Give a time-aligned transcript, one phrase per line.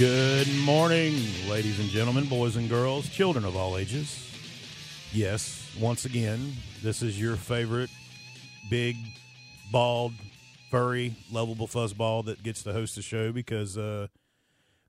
[0.00, 1.12] Good morning,
[1.46, 4.32] ladies and gentlemen, boys and girls, children of all ages.
[5.12, 7.90] Yes, once again, this is your favorite
[8.70, 8.96] big,
[9.70, 10.14] bald,
[10.70, 14.06] furry, lovable fuzzball that gets to host the show because uh,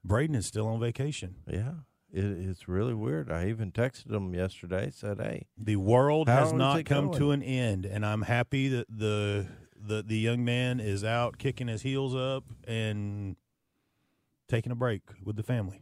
[0.06, 1.36] Braden is still on vacation.
[1.46, 1.74] Yeah,
[2.14, 3.30] it, it's really weird.
[3.30, 4.92] I even texted him yesterday.
[4.96, 7.20] Said, "Hey, The world has not come going?
[7.20, 11.68] to an end, and I'm happy that the the the young man is out kicking
[11.68, 13.36] his heels up and
[14.52, 15.82] taking a break with the family.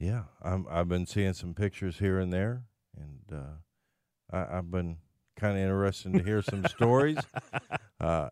[0.00, 2.64] yeah, I'm, I've been seeing some pictures here and there,
[2.96, 4.96] and uh, I, I've been
[5.36, 7.18] kind of interested to hear some stories.
[8.00, 8.28] Uh,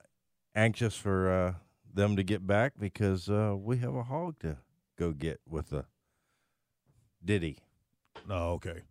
[0.54, 1.54] anxious for uh,
[1.92, 4.56] them to get back because uh, we have a hog to
[4.96, 5.84] go get with the
[7.24, 7.58] Diddy.
[8.30, 8.82] Oh, okay.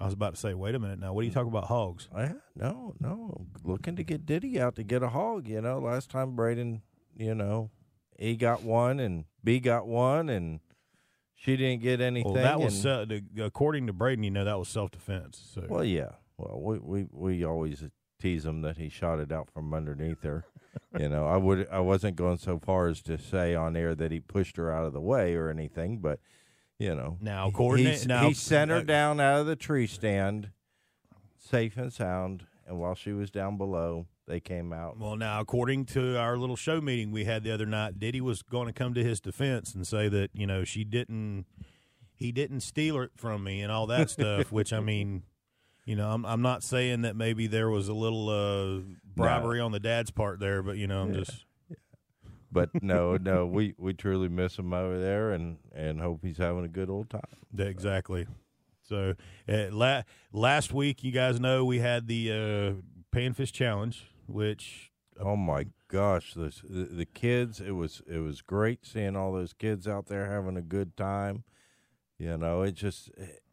[0.00, 1.12] I was about to say, wait a minute now.
[1.12, 2.08] What are you talking about hogs?
[2.16, 5.46] Yeah, no, no, looking to get Diddy out to get a hog.
[5.46, 6.80] You know, last time Braden,
[7.14, 7.70] you know,
[8.18, 10.60] he got one and B got one and
[11.34, 12.32] she didn't get anything.
[12.32, 14.22] Well, that was and- the- according to Braden.
[14.24, 15.42] You know, that was self defense.
[15.54, 16.12] So Well, yeah.
[16.36, 17.84] Well, we we we always
[18.20, 20.44] tease him that he shot it out from underneath her.
[20.98, 24.12] you know, I would I wasn't going so far as to say on air that
[24.12, 26.20] he pushed her out of the way or anything, but
[26.78, 29.86] you know, Now, according he, now- he sent her uh, down out of the tree
[29.86, 30.50] stand,
[31.36, 34.98] safe and sound, and while she was down below, they came out.
[34.98, 38.40] Well, now, according to our little show meeting we had the other night, Diddy was
[38.40, 41.44] going to come to his defense and say that you know she didn't,
[42.14, 44.50] he didn't steal it from me and all that stuff.
[44.52, 45.24] which I mean,
[45.84, 48.80] you know, I'm I'm not saying that maybe there was a little uh,
[49.14, 51.44] bribery on the dad's part there, but you know, I'm just
[52.50, 56.64] But no, no, we, we truly miss him over there, and, and hope he's having
[56.64, 57.20] a good old time.
[57.58, 58.26] Exactly.
[58.82, 59.14] So
[59.48, 65.36] uh, la- last week, you guys know we had the uh, panfish challenge, which Oh
[65.36, 67.60] my gosh, the, the the kids!
[67.60, 71.44] It was it was great seeing all those kids out there having a good time.
[72.18, 73.10] You know, it just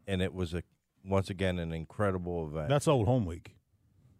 [0.08, 0.64] and it was a
[1.04, 2.70] once again an incredible event.
[2.70, 3.56] that's old home week.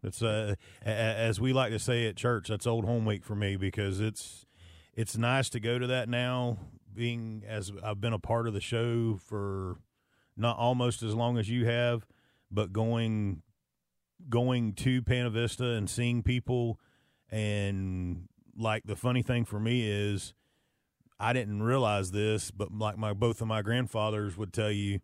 [0.04, 2.50] It's uh, as we like to say at church.
[2.50, 4.46] That's old home week for me because it's
[4.94, 6.58] it's nice to go to that now.
[6.94, 9.78] Being as I've been a part of the show for
[10.36, 12.06] not almost as long as you have,
[12.52, 13.44] but going
[14.28, 16.80] going to Pana Vista and seeing people
[17.32, 20.34] and like the funny thing for me is
[21.20, 25.00] I didn't realize this, but like my both of my grandfathers would tell you,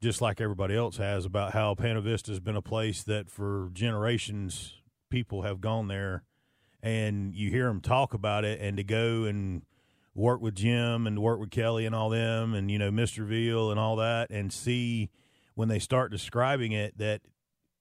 [0.00, 3.70] just like everybody else has, about how Pana Vista has been a place that for
[3.72, 4.74] generations
[5.10, 6.22] people have gone there,
[6.82, 9.62] and you hear them talk about it, and to go and
[10.14, 13.26] work with Jim and work with Kelly and all them, and you know Mr.
[13.26, 15.10] Veal and all that, and see
[15.54, 17.22] when they start describing it that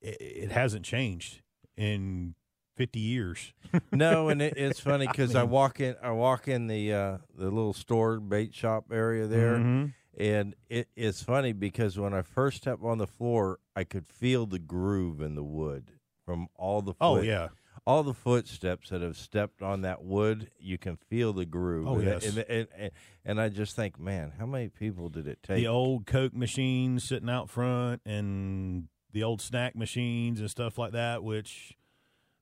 [0.05, 1.41] it, it hasn't changed
[1.77, 2.35] in
[2.75, 3.53] fifty years.
[3.91, 7.17] no, and it, it's funny because I, mean- walk in I walk in the uh,
[7.37, 9.93] the little store bait shop area there, Mhm.
[10.17, 14.45] and it, it's funny because when I first stepped on the floor, I could feel
[14.45, 15.91] the groove in the wood
[16.25, 17.49] from all the Oh yeah.
[17.85, 21.87] all the footsteps that have stepped on that wood, you can feel the groove.
[21.87, 22.25] Oh, and, yes.
[22.25, 22.91] and, and, and,
[23.23, 25.57] and I just think, man, how many people did it take?
[25.57, 30.91] the old Coke machines sitting out front and the old snack machines and stuff like
[30.91, 31.23] that.
[31.23, 31.73] Which,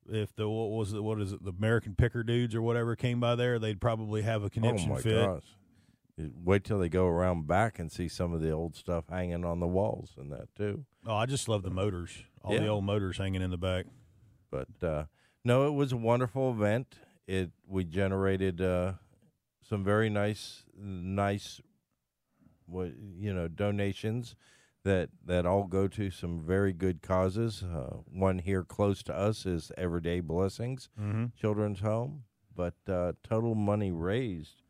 [0.09, 1.01] if the what was it?
[1.01, 1.45] What is it?
[1.45, 4.95] The American Picker dudes or whatever came by there, they'd probably have a connection oh
[4.95, 5.25] my fit.
[5.25, 5.44] gosh!
[6.17, 9.59] Wait till they go around back and see some of the old stuff hanging on
[9.59, 10.83] the walls and that too.
[11.06, 12.23] Oh, I just love the motors.
[12.44, 13.85] All the old motors hanging in the back.
[14.51, 15.06] But uh,
[15.45, 16.95] no, it was a wonderful event.
[17.28, 18.94] It we generated uh,
[19.62, 21.62] some very nice, nice,
[22.65, 24.36] what you know, donations
[24.83, 27.63] that that all go to some very good causes.
[27.63, 31.25] Uh, one here close to us is Everyday Blessings Mm-hmm.
[31.39, 32.24] Children's Home,
[32.56, 34.62] but uh, total money raised.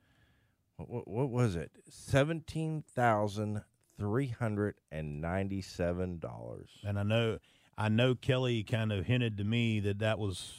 [0.78, 1.72] What, what was it?
[1.90, 3.64] Seventeen thousand
[3.98, 6.70] three hundred and ninety-seven dollars.
[6.84, 7.38] And I know,
[7.78, 10.54] I know Kelly kind of hinted to me that that was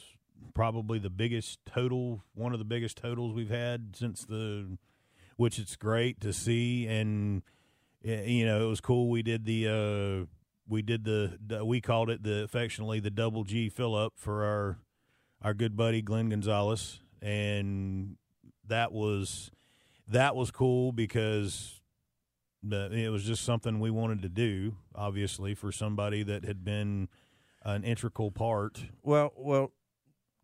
[0.53, 4.77] probably the biggest total, one of the biggest totals we've had since the,
[5.35, 6.87] which it's great to see.
[6.87, 7.43] And
[8.05, 9.09] you know, it was cool.
[9.09, 10.25] We did the, uh,
[10.67, 14.43] we did the, the we called it the affectionately the double G fill up for
[14.43, 14.77] our,
[15.41, 18.17] our good buddy Glenn Gonzalez, and
[18.67, 19.51] that was
[20.07, 21.81] that was cool because
[22.63, 24.75] the, it was just something we wanted to do.
[24.95, 27.09] Obviously, for somebody that had been
[27.63, 28.85] an integral part.
[29.03, 29.71] Well, well,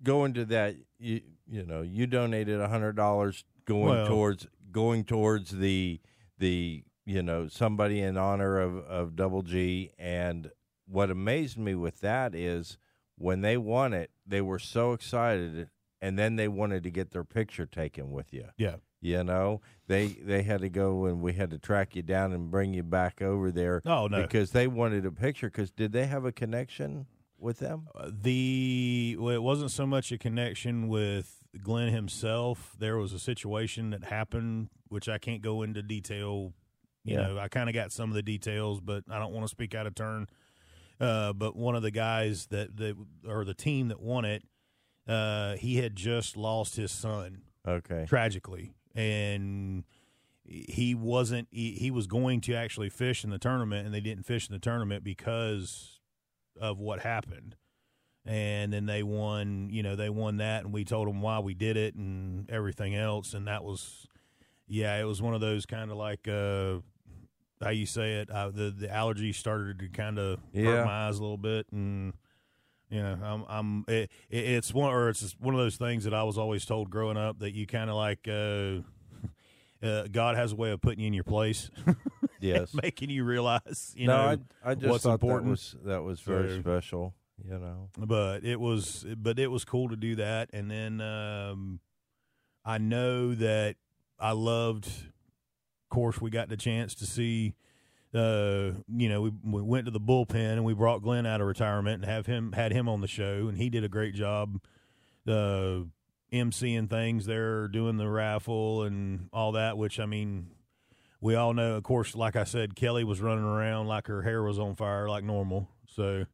[0.03, 5.03] going to that, you you know, you donated a hundred dollars going Well- towards going
[5.03, 5.99] towards the
[6.37, 10.51] the you know somebody in honor of of Double G, and
[10.87, 12.77] what amazed me with that is
[13.17, 15.69] when they won it, they were so excited,
[16.01, 18.45] and then they wanted to get their picture taken with you.
[18.57, 18.75] Yeah.
[19.03, 22.51] You know, they they had to go and we had to track you down and
[22.51, 25.47] bring you back over there Oh no, because they wanted a picture.
[25.47, 27.07] Because did they have a connection
[27.39, 27.87] with them?
[27.95, 32.75] Uh, the well, it wasn't so much a connection with Glenn himself.
[32.77, 36.53] There was a situation that happened, which I can't go into detail.
[37.03, 37.27] You Yeah.
[37.27, 39.73] know, I kind of got some of the details, but I don't want to speak
[39.73, 40.27] out of turn.
[40.99, 42.95] Uh, but one of the guys that that
[43.27, 44.43] or the team that won it,
[45.07, 48.05] uh, he had just lost his son Okay.
[48.07, 49.83] tragically, and
[50.45, 51.47] he wasn't.
[51.51, 54.53] He, he was going to actually fish in the tournament, and they didn't fish in
[54.53, 55.99] the tournament because
[56.59, 57.55] of what happened.
[58.23, 59.69] And then they won.
[59.71, 62.93] You know, they won that, and we told them why we did it and everything
[62.95, 64.05] else, and that was,
[64.67, 66.27] yeah, it was one of those kind of like.
[66.27, 66.81] Uh,
[67.63, 68.29] how you say it?
[68.29, 70.65] Uh, the the allergy started to kind of Yeah.
[70.65, 72.13] hurt my eyes a little bit, and
[72.89, 76.13] you know, I'm I'm it, it, it's one or it's one of those things that
[76.13, 78.27] I was always told growing up that you kind of like.
[78.27, 78.81] Uh,
[79.85, 81.71] uh, God has a way of putting you in your place,
[82.39, 82.73] Yes.
[82.73, 85.45] making you realize, you no, know, I, I just what's important.
[85.45, 87.13] that was that was very So- special.
[87.43, 87.89] You know.
[87.97, 91.79] but it was but it was cool to do that and then um
[92.63, 93.77] i know that
[94.19, 94.87] i loved
[95.91, 97.53] course we got the chance to see
[98.15, 101.47] uh you know we, we went to the bullpen and we brought glenn out of
[101.47, 104.59] retirement and have him had him on the show and he did a great job
[105.27, 105.79] uh
[106.33, 110.47] emceeing things there doing the raffle and all that which i mean
[111.21, 114.41] we all know of course like i said kelly was running around like her hair
[114.41, 115.69] was on fire like normal.
[115.87, 116.25] So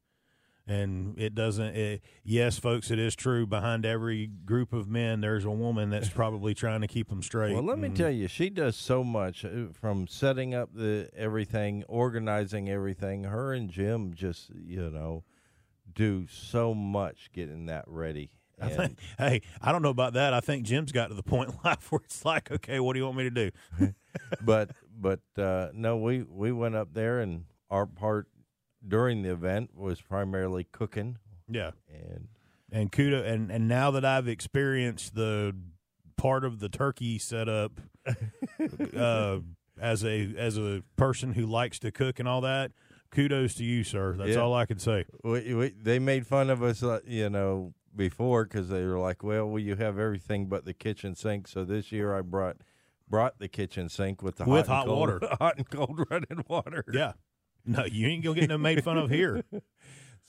[0.68, 5.46] and it doesn't it, yes folks it is true behind every group of men there's
[5.46, 8.50] a woman that's probably trying to keep them straight Well, let me tell you, she
[8.50, 13.24] does so much uh, from setting up the everything, organizing everything.
[13.24, 15.24] Her and Jim just, you know,
[15.94, 18.32] do so much getting that ready.
[18.60, 20.34] I think, hey, I don't know about that.
[20.34, 23.00] I think Jim's got to the point in life where it's like, okay, what do
[23.00, 23.52] you want me to do?
[24.42, 28.28] but but uh, no, we we went up there, and our part
[28.86, 31.18] during the event was primarily cooking,
[31.50, 32.28] Yeah, and
[32.72, 35.56] and kudo, and and now that I've experienced the
[36.18, 37.80] part of the turkey setup
[38.96, 39.40] uh,
[39.80, 42.72] as a as a person who likes to cook and all that,
[43.12, 44.14] kudos to you, sir.
[44.18, 44.38] That's Yeah.
[44.42, 45.06] all I can say.
[45.24, 49.24] we, we, they made fun of us, uh, you know, before because they were like,
[49.24, 52.58] "Well, well, you have everything but the kitchen sink." So this year, I brought
[53.10, 55.20] brought the kitchen sink with the With hot, hot cold, water.
[55.40, 56.84] hot and cold running water.
[56.92, 57.14] Yeah,
[57.68, 59.44] no, you ain't gonna get no made fun of here.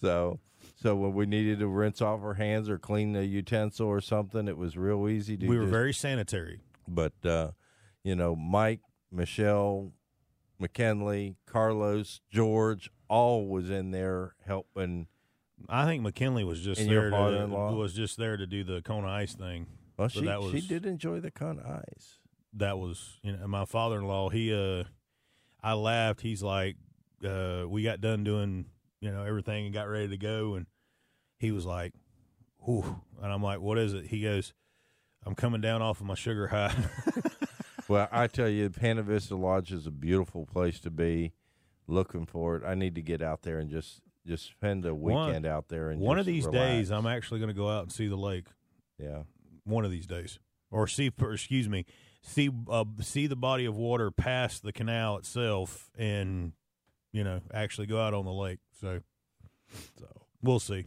[0.00, 0.38] So,
[0.80, 4.46] so when we needed to rinse off our hands or clean the utensil or something,
[4.46, 5.40] it was real easy to.
[5.44, 5.48] Do.
[5.48, 6.60] We were just- very sanitary.
[6.86, 7.50] but uh,
[8.04, 8.80] you know, Mike,
[9.10, 9.92] Michelle,
[10.60, 15.08] McKinley, Carlos, George, all was in there helping.
[15.68, 18.80] I think McKinley was just And there your to was just there to do the
[18.80, 19.66] Kona Ice thing.
[19.96, 22.18] Well, So she that was- she did enjoy the Kona Ice.
[22.54, 24.28] That was you know my father in law.
[24.28, 24.84] He uh,
[25.60, 26.20] I laughed.
[26.20, 26.76] He's like,
[27.24, 28.66] uh, we got done doing
[29.00, 30.66] you know everything and got ready to go, and
[31.38, 31.92] he was like,
[32.64, 34.52] "Whew," and I'm like, "What is it?" He goes,
[35.24, 36.74] "I'm coming down off of my sugar high."
[37.88, 41.32] Well, I tell you, Pana Vista Lodge is a beautiful place to be.
[41.86, 42.62] Looking for it.
[42.62, 45.88] I need to get out there and just just spend a One- weekend out there
[45.88, 46.68] and One of these relax.
[46.70, 48.44] days, I'm actually going to go out and see the lake.
[48.98, 49.22] yeah.
[49.64, 50.38] One of these days,
[50.70, 51.86] or see, or excuse me,
[52.20, 56.52] see uh, see the body of water past the canal itself, and
[57.18, 58.60] you know actually go out on the lake.
[58.80, 59.00] So
[59.98, 60.06] So
[60.40, 60.86] we'll see.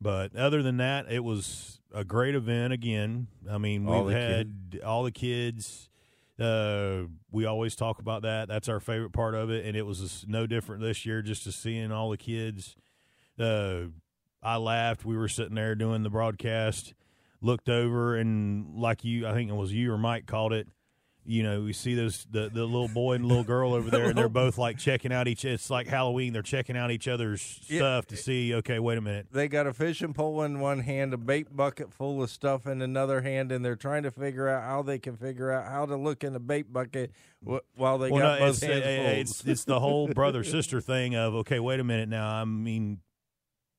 [0.00, 3.28] But other than that, it was a great event again.
[3.50, 5.90] I mean, All we've the had all the kids.
[6.40, 8.48] Uh, we always talk about that.
[8.48, 11.20] That's our favorite part of it, and it was no different this year.
[11.20, 12.74] Just to seeing all the kids.
[13.38, 13.88] Uh,
[14.42, 15.04] I laughed.
[15.04, 16.94] We were sitting there doing the broadcast,
[17.42, 20.66] looked over, and like you, I think it was you or Mike called it.
[21.26, 24.18] You know, we see those the, the little boy and little girl over there, and
[24.18, 25.44] they're both like checking out each.
[25.44, 26.32] It's like Halloween.
[26.34, 27.78] They're checking out each other's Yeah.
[27.78, 28.54] stuff to see.
[28.56, 29.28] Okay, wait a minute.
[29.32, 32.82] they got a fishing pole in one hand, a bait bucket full of stuff in
[32.82, 35.96] another hand, and they're trying to figure out how they can figure out how to
[35.96, 37.10] look in the bait bucket
[37.46, 39.20] wh- while they well, got no, both it's, hands eh, full.
[39.20, 42.28] it's it's the whole brother sister thing of okay, wait a minute now.
[42.28, 43.00] I mean,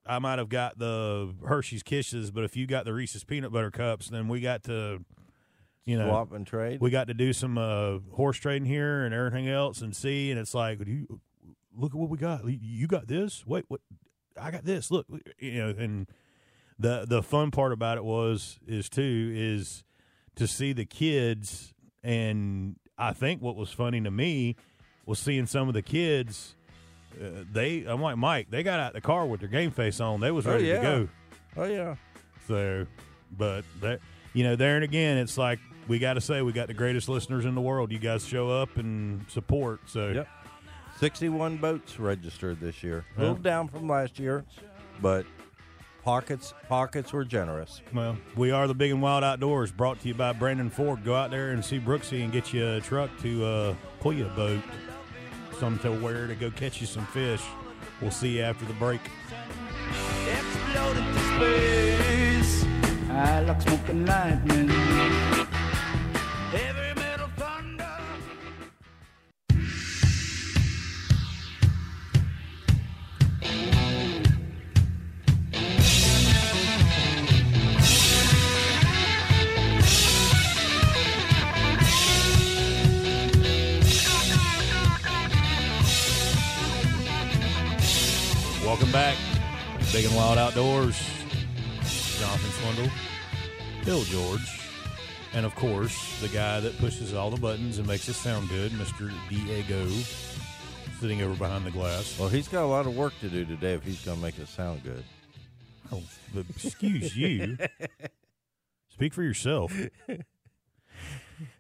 [0.03, 3.71] I might have got the Hershey's Kisses, but if you got the Reese's peanut butter
[3.71, 5.03] cups, then we got to
[5.85, 6.79] you know, swap and trade.
[6.81, 10.39] we got to do some uh, horse trading here and everything else and see and
[10.39, 11.19] it's like you
[11.77, 12.41] look at what we got.
[12.47, 13.45] You got this?
[13.45, 13.81] Wait what?
[14.39, 14.91] I got this.
[14.91, 15.05] Look
[15.39, 16.07] you know and
[16.79, 19.83] the the fun part about it was is too is
[20.35, 21.73] to see the kids
[22.03, 24.57] and i think what was funny to me
[25.05, 26.55] was seeing some of the kids
[27.23, 30.19] uh, they i'm like mike they got out the car with their game face on.
[30.19, 30.75] They was Oh, ready yeah.
[30.75, 31.09] to go.
[31.55, 31.95] Oh yeah,
[32.49, 32.85] so,
[33.37, 34.01] but that
[34.33, 37.07] you know, there and again, it's like we got to say we got the greatest
[37.09, 37.91] listeners in the world.
[37.91, 39.81] You guys show up and support.
[39.87, 40.27] So, Yep.
[40.99, 43.05] sixty-one boats registered this year.
[43.17, 43.41] A little Yeah.
[43.43, 44.45] down from last year,
[45.01, 45.25] but
[46.03, 47.81] pockets pockets were generous.
[47.93, 51.03] well, we are the Big and Wild Outdoors, brought to you by Brandon Ford.
[51.03, 54.25] Go out there and see Brooksy and get you a truck to uh, pull you
[54.27, 54.61] a boat,
[55.59, 57.41] some to where to go catch you some fish.
[58.01, 59.01] We'll see you after the break.
[60.27, 62.65] exploded to space.
[63.09, 65.34] I like smoking lightning.
[90.35, 91.01] Wild Outdoors.
[92.19, 92.91] Jonathan Swindle,
[93.85, 94.59] Bill George,
[95.33, 98.73] and of course the guy that pushes all the buttons and makes it sound good,
[98.73, 99.13] Mr.
[99.29, 99.87] Diego,
[100.99, 102.19] sitting over behind the glass.
[102.19, 104.37] Well, he's got a lot of work to do today if he's going to make
[104.37, 105.05] it sound good.
[105.93, 107.57] Oh, but excuse you.
[108.89, 109.73] Speak for yourself.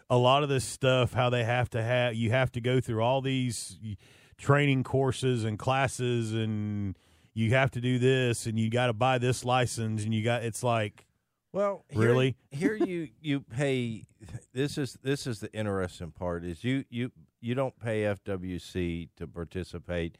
[0.09, 3.01] a lot of this stuff how they have to have you have to go through
[3.03, 3.79] all these
[4.37, 6.97] training courses and classes and
[7.35, 10.43] you have to do this and you got to buy this license and you got
[10.43, 11.07] it's like
[11.53, 12.37] Well, here- Really?
[12.51, 14.07] here you you pay.
[14.53, 17.11] This is this is the interesting part is you you
[17.41, 20.19] you don't pay FWC to participate.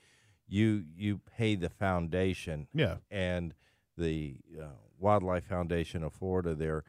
[0.49, 3.55] You you pay the foundation yeah and
[3.97, 4.65] the uh,
[4.99, 6.55] Wildlife Foundation of Florida.
[6.55, 6.83] There,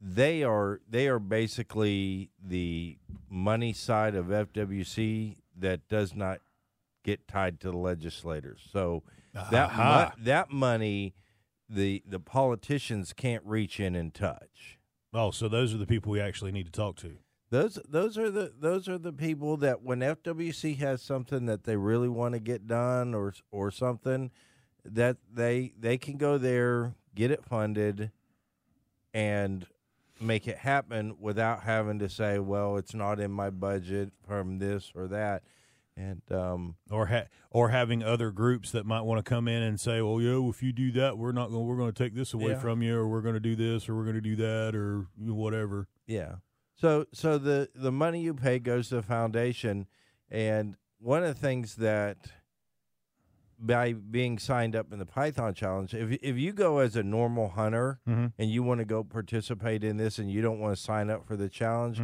[0.00, 2.96] they are they are basically the
[3.28, 6.40] money side of FWC that does not
[7.02, 8.60] get tied to the legislators.
[8.72, 9.02] So
[9.36, 11.14] ah, that mo- that money,
[11.68, 14.78] the the politicians can't reach in and touch.
[15.12, 17.18] oh so those are the people we actually need to talk to
[17.50, 21.76] Those those are the those are the people that when FWC has something that they
[21.76, 24.30] really want to get done or or something
[24.84, 28.10] that they they can go there, get it funded
[29.12, 29.66] and
[30.20, 34.92] make it happen without having to say, well, it's not in my budget from this
[34.94, 35.42] or that.
[36.00, 39.78] And um or ha- or having other groups that might want to come in and
[39.78, 42.14] say well yeah well, if you do that we're not going we're going to take
[42.14, 42.58] this away Yeah.
[42.58, 45.06] from you or we're going to do this or we're going to do that or
[45.18, 46.36] whatever Yeah.
[46.76, 49.86] So so the the money you pay goes to the foundation,
[50.30, 52.16] and one of the things that
[53.58, 57.50] by being signed up in the Python challenge, if if you go as a normal
[57.50, 58.32] hunter Mhm.
[58.38, 61.26] and you want to go participate in this and you don't want to sign up
[61.26, 62.00] for the challenge,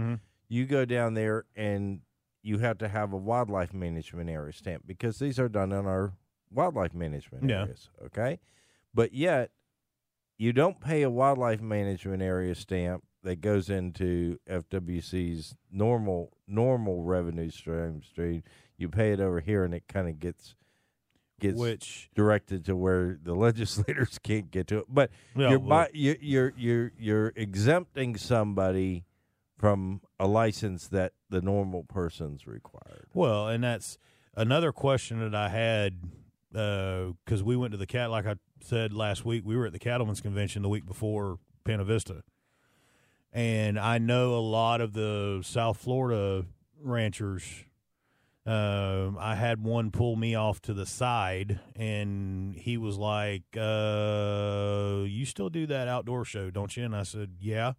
[0.48, 2.00] you go down there and
[2.46, 6.12] you have to have a wildlife management area stamp because these are done in our
[6.50, 7.62] wildlife management Yeah.
[7.62, 7.90] areas.
[8.06, 8.38] Okay,
[8.94, 9.50] but yet
[10.38, 13.02] you don't pay a wildlife management area stamp.
[13.22, 18.44] that goes into FWC's normal normal revenue stream stream.
[18.78, 20.54] You pay it over here, and it kind of gets
[21.40, 24.84] gets which directed to where the legislators can't get to it.
[24.88, 29.04] But Yeah, you're, well- bu- you you're you're you're exempting somebody
[29.56, 33.08] from a license that the normal person's required.
[33.14, 33.98] Well, and that's
[34.36, 36.00] another question that I had
[36.52, 39.78] because we went to the cat, like I said last week, we were at the
[39.78, 42.22] Cattlemen's Convention the week before Pana Vista,
[43.32, 46.46] and I know a lot of the South Florida
[46.80, 47.64] ranchers.
[48.46, 55.02] Um, I had one pull me off to the side, and he was like, uh,
[55.04, 57.72] "You still do that outdoor show, don't you?" And I said, "Yeah."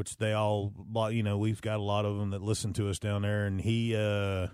[0.00, 0.72] Which they all,
[1.10, 3.60] you know, we've got a lot of them that listen to us down there, and
[3.60, 4.46] he, uh,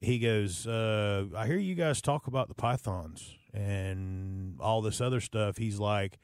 [0.00, 5.20] he goes, uh, I hear you guys talk about the pythons and all this other
[5.20, 5.56] stuff.
[5.56, 6.20] He's like,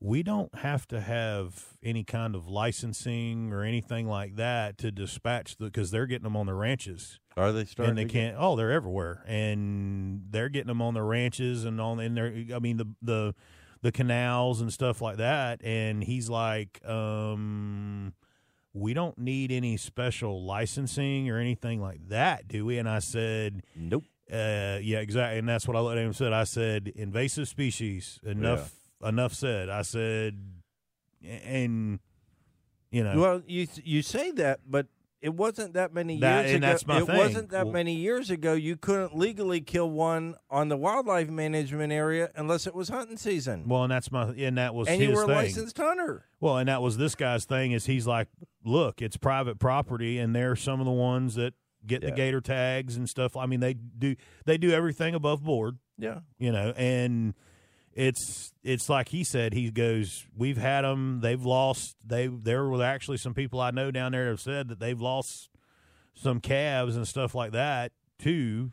[0.00, 5.58] we don't have to have any kind of licensing or anything like that to dispatch
[5.58, 7.90] the because they're getting them on their ranches Are they starting?
[7.90, 8.36] and they can't.
[8.38, 12.32] Oh, they're everywhere, and they're getting them on their ranches and on in their.
[12.54, 13.34] I mean the the
[13.86, 15.60] the canals and stuff like that.
[15.62, 18.14] And he's like, um,
[18.74, 22.78] we don't need any special licensing or anything like that, do we?
[22.78, 24.02] And I said, Nope.
[24.28, 25.38] uh, yeah, exactly.
[25.38, 26.32] And that's what I let him said.
[26.32, 28.18] I said invasive species.
[28.24, 28.72] Enough.
[29.04, 29.68] Enough said.
[29.68, 30.36] I said,
[31.22, 32.00] and
[32.90, 34.88] you know, Well, you you say that, but
[35.22, 36.72] it wasn't that many That- years and ago.
[36.72, 37.16] that's my it thing.
[37.16, 38.52] wasn't that Well- many years ago.
[38.54, 43.66] You couldn't legally kill one on the wildlife management area unless it was hunting season,
[43.68, 45.34] well, and that's my and that was and his you were a thing.
[45.36, 46.26] licensed hunter.
[46.40, 48.28] Well, and that was this guy's thing is he's like,
[48.64, 51.54] look, it's private property, and they're some of the ones that
[51.86, 52.10] get Yeah.
[52.10, 53.36] the gator tags and stuff.
[53.36, 57.34] I mean, they do they do everything above board, Yeah, you know, and
[57.96, 59.54] it's it's like he said.
[59.54, 61.20] He goes, we've had them.
[61.22, 61.96] They've lost.
[62.06, 65.48] They there were actually some people I know down there have said that they've lost
[66.14, 68.70] some calves and stuff like that to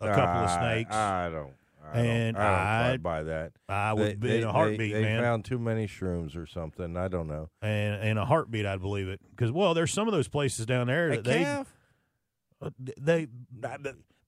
[0.00, 0.94] a couple of snakes.
[0.94, 1.52] I, don't.
[1.84, 3.52] I And don't, I don't I- buy that.
[3.68, 5.22] I They- would be they- in a they- heartbeat, they, man.
[5.22, 6.96] found too many shrooms or something.
[6.96, 7.50] I don't know.
[7.60, 9.20] and in a heartbeat, I'd believe it.
[9.30, 11.74] Because well, there's some of those places down there that they calf?
[12.60, 13.26] Uh, they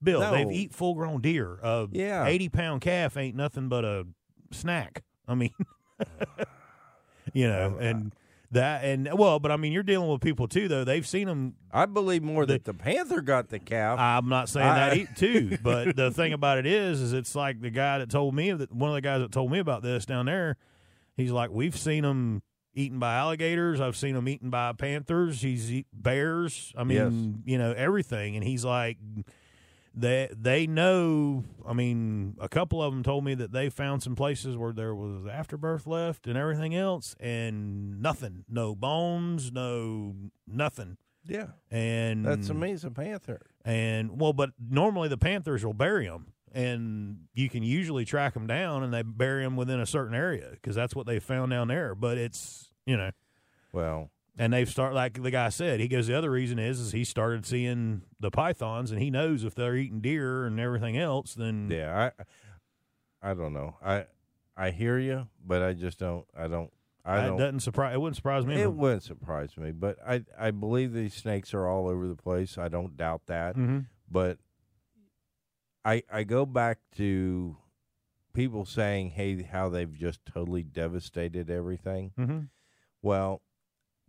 [0.05, 0.31] Bill, No.
[0.33, 1.59] they've eat full grown deer.
[1.63, 2.27] A Yeah.
[2.27, 4.07] eighty pound calf ain't nothing but a
[4.53, 5.03] snack.
[5.27, 5.51] I mean,
[7.33, 8.15] you know, and
[8.51, 10.85] that and well, but I mean, you're dealing with people too, though.
[10.85, 11.55] They've seen them.
[11.73, 13.99] I believe more The- that the panther got the calf.
[13.99, 17.35] I'm not saying I- that e- too, but the thing about it is, is it's
[17.35, 19.83] like the guy that told me that one of the guys that told me about
[19.83, 20.57] this down there.
[21.17, 22.43] He's like, we've seen them
[22.75, 23.81] eaten by alligators.
[23.81, 25.41] I've seen them eaten by panthers.
[25.43, 26.73] He's eat bears.
[26.77, 28.35] I mean, you know, everything.
[28.35, 28.99] And he's like,
[29.95, 31.45] they they know.
[31.67, 34.95] I mean, a couple of them told me that they found some places where there
[34.95, 40.15] was afterbirth left and everything else, and nothing, no bones, no
[40.47, 40.97] nothing.
[41.27, 43.41] yeah, And that's amazing panther.
[43.65, 48.47] and well, but normally the Panthers will bury them, and you can usually track them
[48.47, 51.69] down, and they bury them within a certain area because that's what they found down
[51.69, 51.95] there.
[51.95, 53.11] But it's you know,
[53.73, 55.81] Well, and they've started like the guy said.
[55.81, 59.45] He goes, the other reason is is he started seeing the pythons, and he knows
[59.45, 62.11] if they're eating deer and everything else, then yeah,
[63.23, 63.77] I, I don't know.
[63.85, 64.07] I,
[64.57, 66.27] I hear you, but I just don't.
[66.37, 66.73] I don't.
[67.05, 67.39] I it don't.
[67.39, 67.95] doesn't surprise.
[67.95, 68.55] It wouldn't surprise me.
[68.55, 72.57] It wouldn't surprise me, but I, I believe these snakes are all over the place.
[72.57, 73.57] I don't doubt that.
[73.57, 74.39] hmm but
[75.85, 77.57] I I go back to
[78.33, 82.39] people saying, "Hey, how they've just totally devastated everything." hmm
[83.03, 83.43] Well,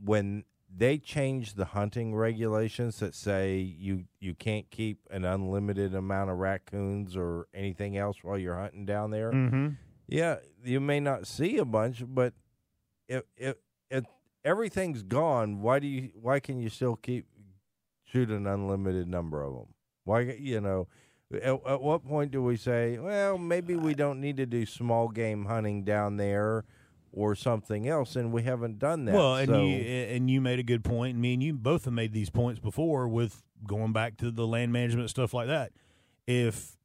[0.03, 0.43] when
[0.75, 6.37] they changed the hunting regulations that say you you can't keep an unlimited amount of
[6.37, 9.69] raccoons or anything else while you're hunting down there, hmm
[10.07, 12.33] yeah, you may not see a bunch, but
[13.07, 13.55] if if,
[13.89, 14.03] if
[14.43, 17.25] everything's gone, why do you why can you still keep
[18.03, 19.73] shoot an unlimited number of them?
[20.03, 20.87] Why you know?
[21.33, 25.07] At, at what point do we say, well, maybe we don't need to do small
[25.07, 26.65] game hunting down there
[27.15, 29.15] or something else, and we haven't done that.
[29.15, 31.13] Well, and so, you and you made a good point.
[31.13, 34.45] And me and you both have made these points before with going back to the
[34.45, 35.71] land management stuff like that.
[36.27, 36.77] If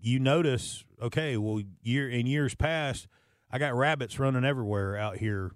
[0.00, 3.06] you notice, okay, well, year in years past,
[3.50, 5.52] I got rabbits running everywhere out here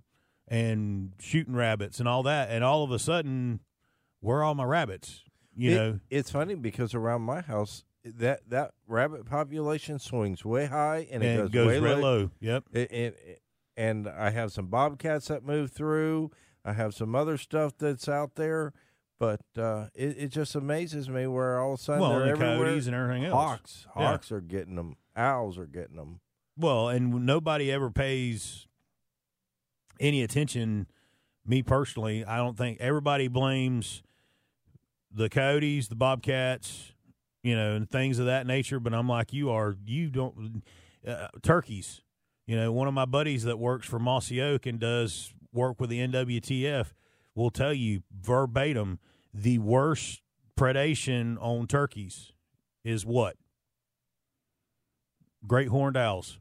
[0.48, 3.60] and shooting rabbits and all that, and all of a sudden,
[4.20, 5.22] where are all my rabbits?
[5.56, 10.66] You It- know, it's funny because around my house, that that rabbit population swings way
[10.66, 12.00] high and, and it goes, goes way low.
[12.00, 12.30] low.
[12.40, 12.64] Yep.
[12.72, 13.41] It, it-
[13.76, 16.30] and I have some bobcats that move through.
[16.64, 18.72] I have some other stuff that's out there,
[19.18, 22.30] but uh, it, it just amazes me where all of a sudden Well, they're the
[22.32, 22.56] everywhere.
[22.66, 23.34] coyotes and everything else.
[23.34, 24.06] Hawks, Yeah.
[24.10, 24.96] hawks are getting them.
[25.16, 26.20] Owls are getting them.
[26.56, 28.66] Well, and nobody ever pays
[30.00, 30.86] any attention.
[31.46, 34.02] Me personally, I don't think everybody blames
[35.12, 36.92] the coyotes, the bobcats,
[37.42, 38.78] you know, and things of that nature.
[38.78, 40.62] But I'm like, you are, you don't,
[41.06, 42.00] uh, turkeys.
[42.46, 45.90] You know, one of my buddies that works for Mossy Oak and does work with
[45.90, 46.92] the NWTF
[47.34, 48.98] will tell you verbatim
[49.32, 50.22] the worst
[50.58, 52.32] predation on turkeys
[52.84, 53.36] is what?
[55.46, 56.38] Great horned owls.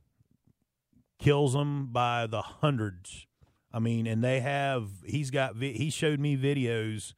[1.20, 3.28] Kills them by the hundreds.
[3.72, 7.14] I mean, and they have, he's got, he showed me videos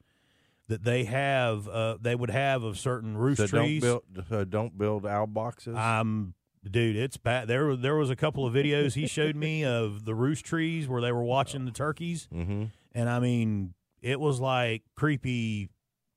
[0.68, 3.82] that they have, uh, they would have of certain roost So don't trees.
[3.82, 4.02] build.
[4.28, 5.74] So don't build owl boxes.
[5.76, 6.34] Um,
[6.70, 7.48] dude, it's bad.
[7.48, 11.00] There, there was a couple of videos he showed me of the roost trees where
[11.00, 12.64] they were watching the turkeys, mm-hmm.
[12.92, 15.70] and I mean, it was like creepy.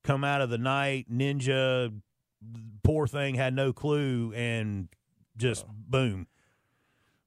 [0.04, 1.94] Come out of the night, ninja.
[2.84, 4.88] Poor thing had no clue, and
[5.36, 6.28] just boom,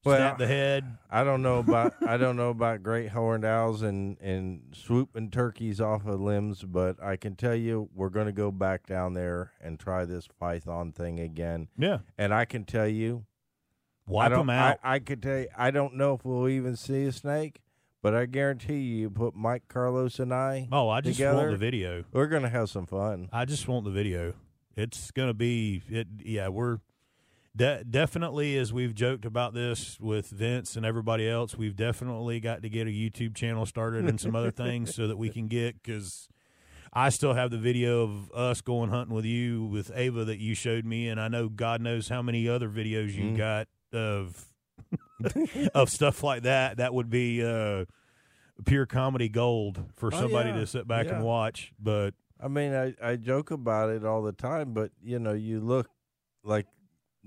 [0.04, 0.96] Well, snap the head.
[1.10, 5.80] I don't know about I don't know about great horned owls and and swooping turkeys
[5.80, 9.52] off of limbs, but I can tell you we're going to go back down there
[9.60, 11.68] and try this python thing again.
[11.76, 13.24] Yeah, And I can tell you,
[14.06, 14.78] wipe them out.
[14.82, 17.60] I, I could tell you, I don't know if we'll even see a snake,
[18.00, 21.50] but I guarantee you, you put Mike Carlos and I, oh, I just together, want
[21.50, 22.04] the video.
[22.12, 23.28] we're going to have some fun.
[23.32, 24.32] I just want the video.
[24.76, 26.06] It's gonna be it.
[26.24, 26.78] Yeah, we're
[27.56, 31.56] de- definitely as we've joked about this with Vince and everybody else.
[31.56, 35.16] We've definitely got to get a YouTube channel started and some other things so that
[35.16, 36.28] we can get because
[36.92, 40.54] I still have the video of us going hunting with you with Ava that you
[40.54, 43.36] showed me, and I know God knows how many other videos you Mm.
[43.36, 44.46] got of
[45.74, 46.78] of stuff like that.
[46.78, 47.84] That would be uh,
[48.64, 50.56] pure comedy gold for Oh, somebody yeah.
[50.56, 51.16] to sit back Yeah.
[51.16, 51.72] and watch.
[51.78, 55.60] But I mean, I, I joke about it all the time, but you know, you
[55.60, 55.88] look
[56.42, 56.66] like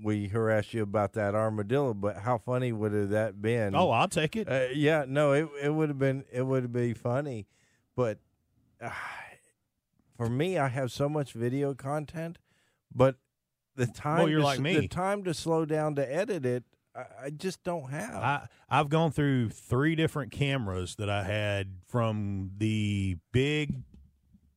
[0.02, 3.74] we harassed you about that armadillo, but how funny would have that been?
[3.74, 4.48] oh, I'll take it.
[4.48, 7.46] Uh, yeah, no, it it would have been it would be funny,
[7.96, 8.18] but
[8.80, 8.90] uh,
[10.16, 12.38] for me, I have so much video content,
[12.94, 13.16] but
[13.76, 14.76] the time you're to, like me.
[14.76, 18.14] the time to slow down to edit it, I, I just don't have.
[18.14, 23.82] I I've gone through three different cameras that I had from the big,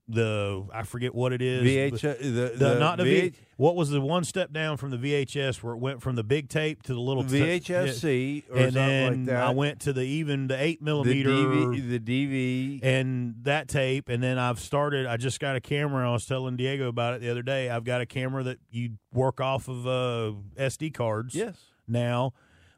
[0.07, 1.63] the I forget what it is.
[1.63, 3.33] VH, the, The, the not the V.
[3.57, 6.47] What was the one step down from the VHS where it went from the big
[6.47, 9.43] tape to the little ta- VHSC or and something then like that.
[9.43, 12.79] I went to the even the eight the millimeter DV, the DV.
[12.83, 15.05] and that tape, and then I've started.
[15.07, 16.07] I just got a camera.
[16.07, 17.69] I was telling Diego about it the other day.
[17.69, 21.33] I've got a camera that you work off of uh, SD cards.
[21.35, 21.57] yes.
[21.87, 22.33] now,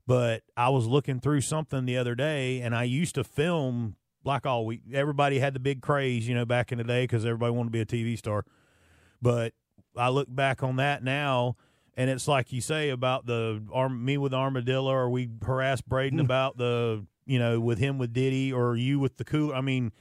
[0.08, 4.46] but I was looking through something the other day, and I used to film like
[4.46, 4.82] all week.
[4.94, 7.72] Everybody had the big craze, you know, back in the day because everybody wanted to
[7.72, 8.46] be a TV star.
[9.22, 9.54] But
[9.96, 11.58] I look back on that now,
[11.96, 16.20] and it's like you say about the arm, me with armadillo, or we harass Braden
[16.20, 16.26] hmm.
[16.26, 19.54] about the, you know, with him with Diddy, or you with the cool.
[19.54, 19.92] I mean.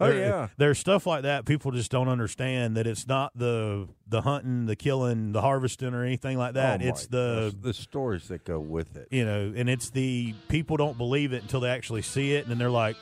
[0.00, 0.46] Oh, yeah.
[0.56, 1.44] there's stuff like that.
[1.44, 6.04] People just don't understand that it's not the the hunting, the killing, the harvesting, or
[6.04, 6.80] anything like that.
[6.80, 9.08] Oh, it's the gosh, the stories that go with it.
[9.10, 12.50] you know, and it's the people don't believe it until they actually see it, and
[12.52, 12.94] then they're like,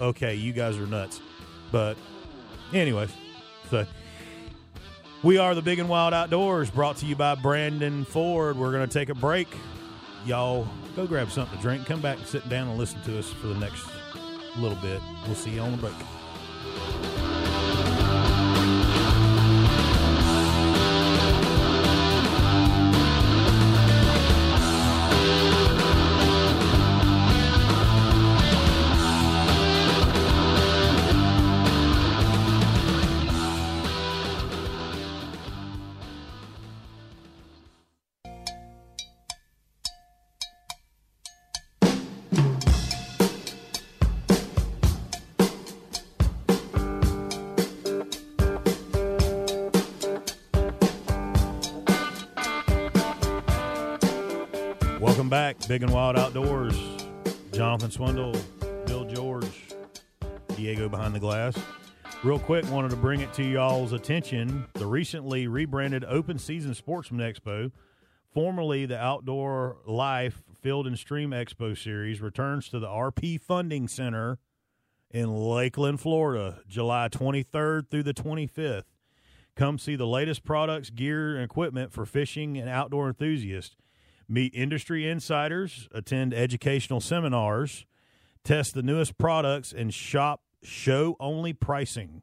[0.00, 1.20] "Okay, you guys are nuts."
[1.70, 1.96] But,
[2.72, 3.10] anyways,
[3.70, 3.86] so
[5.22, 8.56] we are the Big and Wild Outdoors, brought to you by Brandon Ford.
[8.56, 9.48] We're going to take a break.
[10.24, 11.86] Y'all go grab something to drink.
[11.86, 13.84] Come back and sit down and listen to us for the next
[14.56, 15.00] little bit.
[15.26, 15.94] We'll see you on the break.
[55.68, 56.74] Big and Wild Outdoors.
[57.52, 58.34] Jonathan Swindle,
[58.86, 59.68] Bill George,
[60.56, 61.58] Diego behind the glass.
[62.24, 67.20] Real quick, wanted to bring it to y'all's attention the recently rebranded Open Season Sportsman
[67.20, 67.70] Expo,
[68.32, 74.38] formerly the Outdoor Life Field and Stream Expo Series, returns to the RP Funding Center
[75.10, 78.84] in Lakeland, Florida, July 23rd through the 25th.
[79.54, 83.76] Come see the latest products, gear, and equipment for fishing and outdoor enthusiasts.
[84.28, 87.86] Meet industry insiders, attend educational seminars,
[88.44, 92.22] test the newest products, and shop show only pricing.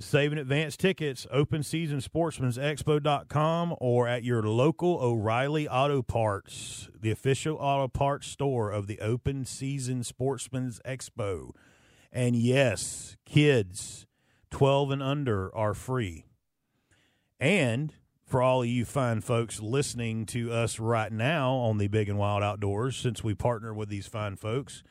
[0.00, 7.10] Save in advance tickets, open season sportsmansexpo.com or at your local O'Reilly Auto Parts, the
[7.10, 11.50] official auto parts store of the open season Sportsman's Expo.
[12.12, 14.06] And yes, kids
[14.52, 16.26] 12 and under are free.
[17.40, 17.92] And
[18.28, 22.18] for all of you fine folks listening to us right now on the Big and
[22.18, 24.82] Wild Outdoors, since we partner with these fine folks,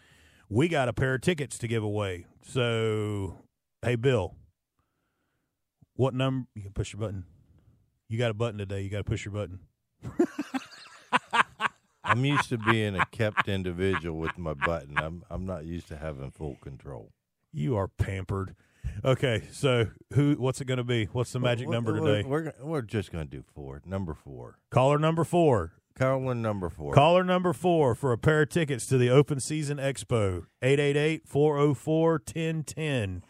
[0.49, 2.25] we got a pair of tickets to give away.
[2.41, 3.37] So,
[3.83, 4.33] hey, Bill,
[5.95, 6.47] what number?
[6.55, 7.25] You can push your button.
[8.09, 8.81] You got a button today.
[8.81, 9.59] You got to push your button.
[12.03, 14.97] I'm used to being a kept individual with my button.
[14.97, 17.11] I'm I'm not used to having full control.
[17.51, 18.55] You are pampered.
[19.05, 20.33] Okay, so who?
[20.37, 21.05] What's it going to be?
[21.05, 22.27] What's the magic We're- number we're- today?
[22.29, 23.81] We're we're just going to do four.
[23.85, 24.57] Number four.
[24.69, 25.73] Caller number four.
[25.97, 26.93] Carolyn number four.
[26.93, 30.45] Caller number four for a pair of tickets to the Open Season Expo.
[30.61, 33.23] 888 404 1010.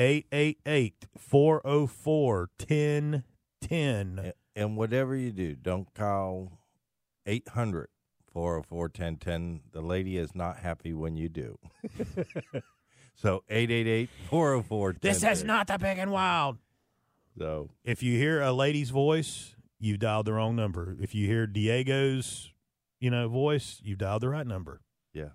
[0.00, 4.32] 888 404 1010.
[4.56, 6.58] And whatever you do, don't call
[7.26, 7.88] 800
[8.32, 9.60] 404 1010.
[9.70, 11.58] The lady is not happy when you do.
[13.20, 16.58] so 888 404 This is not the big and wild.
[17.38, 20.96] So If you hear a lady's voice, you dialed the wrong number.
[21.00, 22.52] If you hear Diego's,
[23.00, 24.80] you know, voice, you dialed the right number.
[25.12, 25.30] yeah.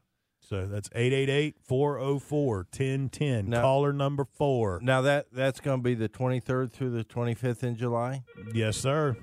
[0.46, 3.48] So that's 888-404-1010.
[3.48, 4.80] Now- Caller number 4.
[4.82, 8.24] Now that that's going to be the 23rd through the 25th in July.
[8.54, 9.16] Yes, sir.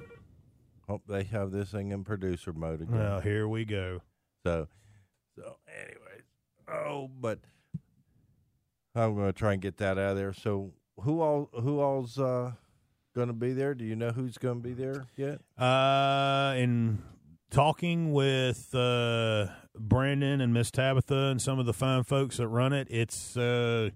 [0.89, 2.99] Hope they have this thing in producer mode again.
[2.99, 4.01] Well, here we go.
[4.45, 4.67] So,
[5.37, 6.25] so anyways,
[6.69, 7.39] oh, but
[8.95, 10.33] I'm going to try and get that out of there.
[10.33, 12.53] So, who all who all's uh,
[13.15, 13.75] going to be there?
[13.75, 15.41] Do you know who's going to be there yet?
[15.59, 17.03] Uh, in
[17.51, 19.47] talking with uh,
[19.79, 23.91] Brandon and Miss Tabitha and some of the fine folks that run it, it's uh,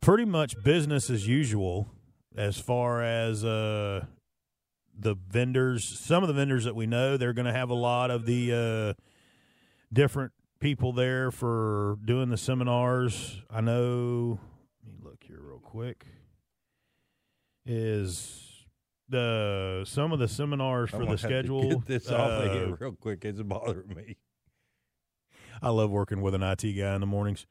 [0.00, 1.88] pretty much business as usual
[2.36, 4.04] as far as uh,
[4.98, 5.84] the vendors.
[5.84, 8.96] Some of the vendors that we know, they're going to have a lot of the
[8.98, 9.02] uh,
[9.92, 13.40] different people there for doing the seminars.
[13.50, 14.38] I know.
[14.84, 16.06] Let me look here real quick.
[17.66, 18.66] Is
[19.08, 21.68] the some of the seminars for the schedule?
[21.68, 23.24] Get this off of uh, here real quick.
[23.24, 24.16] It's bothering me.
[25.62, 27.46] I love working with an IT guy in the mornings.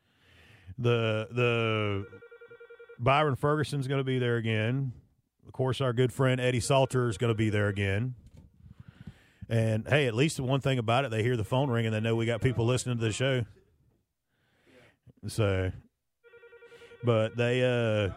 [0.77, 2.05] The the
[2.99, 4.93] Byron Ferguson's going to be there again.
[5.45, 8.15] Of course, our good friend Eddie Salter is going to be there again.
[9.49, 11.93] And hey, at least the one thing about it, they hear the phone ring and
[11.93, 13.45] they know we got people listening to the show.
[15.27, 15.71] So,
[17.03, 18.13] but they uh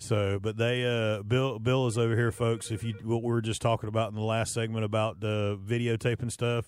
[0.00, 2.70] So, but they, uh, Bill, Bill is over here, folks.
[2.70, 6.30] If you what we were just talking about in the last segment about the videotaping
[6.30, 6.66] stuff,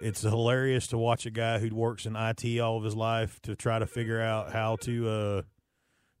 [0.00, 3.56] it's hilarious to watch a guy who works in IT all of his life to
[3.56, 5.42] try to figure out how to uh,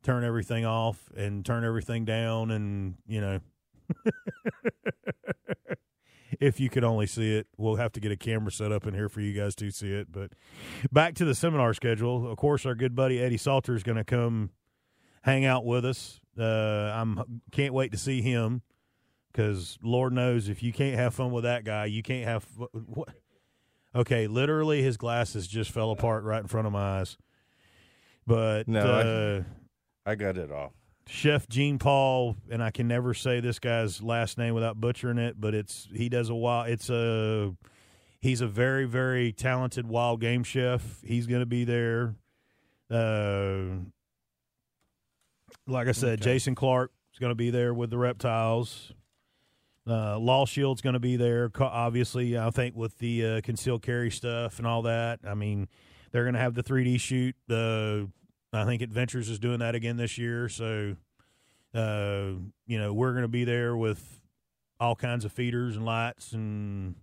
[0.02, 3.40] turn everything off and turn everything down, and you know,
[6.40, 8.94] if you could only see it, we'll have to get a camera set up in
[8.94, 10.12] here for you guys to see it.
[10.12, 10.32] But
[10.92, 12.30] back to the seminar schedule.
[12.30, 14.50] Of course, our good buddy Eddie Salter is going to come
[15.22, 16.20] hang out with us.
[16.38, 18.62] Uh, I'm can't wait to see him
[19.32, 22.46] because Lord knows if you can't have fun with that guy, you can't have
[22.86, 23.08] what.
[23.94, 27.16] Okay, literally, his glasses just fell apart right in front of my eyes.
[28.26, 29.44] But No, uh, I
[30.14, 30.72] got it off.
[31.06, 35.40] Chef Gene Paul, and I can never say this guy's last name without butchering it,
[35.40, 36.68] but it's he does a wild.
[36.68, 37.54] It's a
[38.20, 41.00] he's a very very talented wild game chef.
[41.02, 42.14] He's going to be there.
[42.90, 43.84] Uh,
[45.66, 46.32] like I said, Okay.
[46.32, 48.92] Jason Clark is going to be there with the reptiles.
[49.86, 51.50] Uh, Law Shield's going to be there.
[51.58, 55.20] Obviously, I think with the uh, concealed carry stuff and all that.
[55.26, 55.68] I mean,
[56.12, 57.34] they're going to have the 3D shoot.
[57.48, 58.08] Uh,
[58.52, 60.48] I think Adventures is doing that again this year.
[60.48, 60.96] So,
[61.74, 62.30] uh,
[62.66, 64.20] you know, we're going to be there with
[64.80, 66.94] all kinds of feeders and lights, and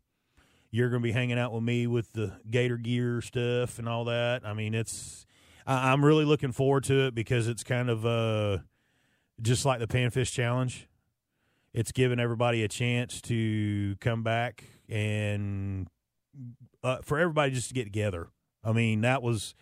[0.71, 4.05] you're going to be hanging out with me with the Gator gear stuff and all
[4.05, 4.45] that.
[4.45, 5.25] I mean, it's
[5.67, 8.59] I, I'm really looking forward to it because it's kind of uh,
[9.41, 10.87] just like the Panfish Challenge.
[11.73, 15.87] It's giving everybody a chance to come back and
[16.83, 18.29] uh, for everybody just to get together.
[18.63, 19.53] I mean, that was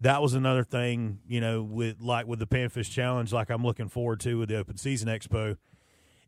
[0.00, 3.88] that was another thing, you know, with like with the Panfish Challenge, like I'm looking
[3.88, 5.56] forward to with the Open Season Expo.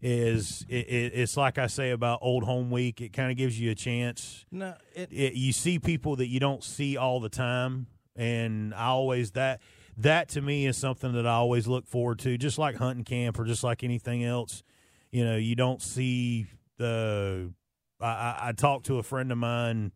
[0.01, 3.01] Is it, it, it's like I say about Old Home Week.
[3.01, 6.39] It kind of gives you a chance No, it, it, you see people that you
[6.39, 9.61] don't see all the time, and I always that
[9.97, 12.39] that to me is something that I always look forward to.
[12.39, 14.63] Just like hunting camp or just like anything else,
[15.11, 17.53] you know, you don't see the.
[18.01, 19.91] I, I, I talked to a friend of mine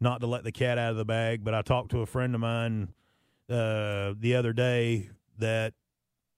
[0.00, 2.34] not to let the cat out of the bag, but I talked to a friend
[2.36, 2.92] of mine
[3.48, 5.74] uh, the other day that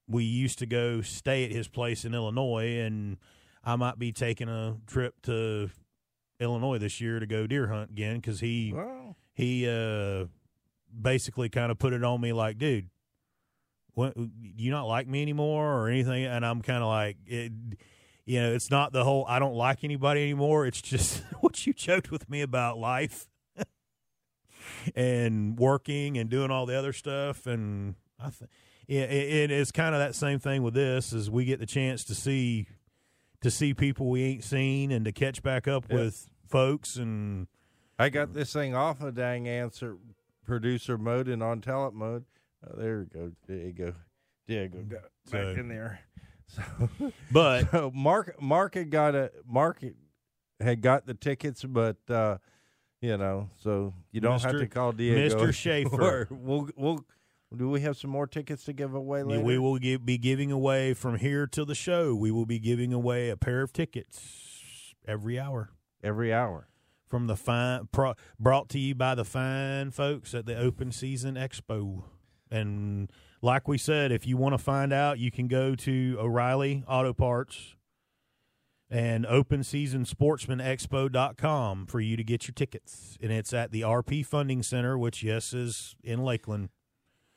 [0.08, 3.18] we used to go stay at his place in Illinois, and
[3.62, 5.70] I might be taking a trip to
[6.40, 10.26] Illinois this year to go deer hunt again because he Well, he uh,
[11.00, 12.88] basically kind of put it on me like, dude,
[13.94, 16.24] what, do you not like me anymore or anything?
[16.24, 17.52] And I'm kind of like, it,
[18.26, 20.66] you know, it's not the whole I don't like anybody anymore.
[20.66, 23.26] It's just what you joked with me about life
[24.94, 27.46] and working and doing all the other stuff.
[27.46, 28.50] And I think
[28.88, 32.04] it, it is kind of that same thing with this as we get the chance
[32.04, 32.66] to see
[33.40, 35.96] to see people we ain't seen and to catch back up Yeah.
[35.96, 37.46] with folks and
[37.98, 39.96] I got this thing off of dang answer
[40.44, 42.24] producer mode and on talent mode.
[42.66, 43.32] Oh, there we go.
[43.46, 43.92] There you go.
[44.48, 44.78] There you go.
[44.82, 45.10] Got back
[45.54, 46.00] So- in there.
[46.46, 46.62] So,
[47.32, 49.82] but so Mark Mark had got a Mark
[50.60, 52.36] had got the tickets, but uh,
[53.04, 55.36] you know, so you don't have to call Diego.
[55.36, 55.52] Mr.
[55.54, 56.26] Schaefer.
[56.30, 57.04] we'll we'll
[57.54, 59.42] do we have some more tickets to give away later?
[59.42, 62.14] We will give, be giving away from here till the show.
[62.14, 65.70] We will be giving away a pair of tickets every hour
[66.02, 66.66] every hour.
[67.06, 71.34] from the fine pro, brought to you by the fine folks at the Open Season
[71.34, 72.04] Expo.
[72.50, 73.10] And
[73.42, 77.12] like we said, if you want to find out, you can go to O'Reilly Auto
[77.12, 77.76] Parts
[78.94, 83.18] and openseasonsportsmanexpo.com for you to get your tickets.
[83.20, 86.68] And it's at the RP Funding Center, which, yes, is in Lakeland,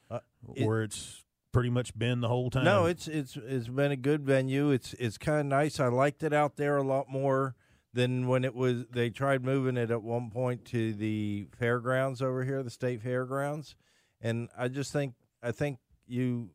[0.10, 0.20] Uh,
[0.56, 2.64] it- where it's pretty much been the whole time.
[2.66, 4.70] No, it's it's it's been a good venue.
[4.70, 5.80] It's it's kind of nice.
[5.80, 7.56] I liked it out there a lot more
[7.92, 8.86] than when it was.
[8.92, 13.76] They tried moving it at one point to the fairgrounds over here, the state fairgrounds,
[14.22, 16.52] and I just think I think you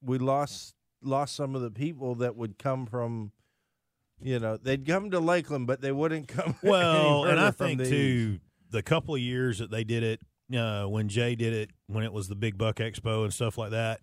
[0.00, 3.32] we lost lost some of the people that would come from.
[4.22, 6.54] You know, they'd come to Lakeland, but they wouldn't come.
[6.62, 7.88] Well, and I think these.
[7.90, 8.38] too,
[8.70, 10.20] the couple of years that they did it,
[10.56, 13.72] uh, when Jay did it, when it was the Big Buck Expo and stuff like
[13.72, 14.00] that,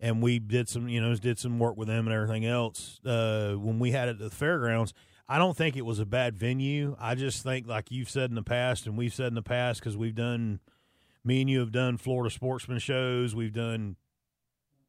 [0.00, 3.00] and we did some, you know, did some work with them and everything else.
[3.04, 4.94] Uh, when we had it at the fairgrounds,
[5.28, 6.96] I don't think it was a bad venue.
[6.98, 9.80] I just think, like you've said in the past, and we've said in the past,
[9.80, 10.60] because we've done,
[11.24, 13.96] me and you have done Florida sportsman shows, we've done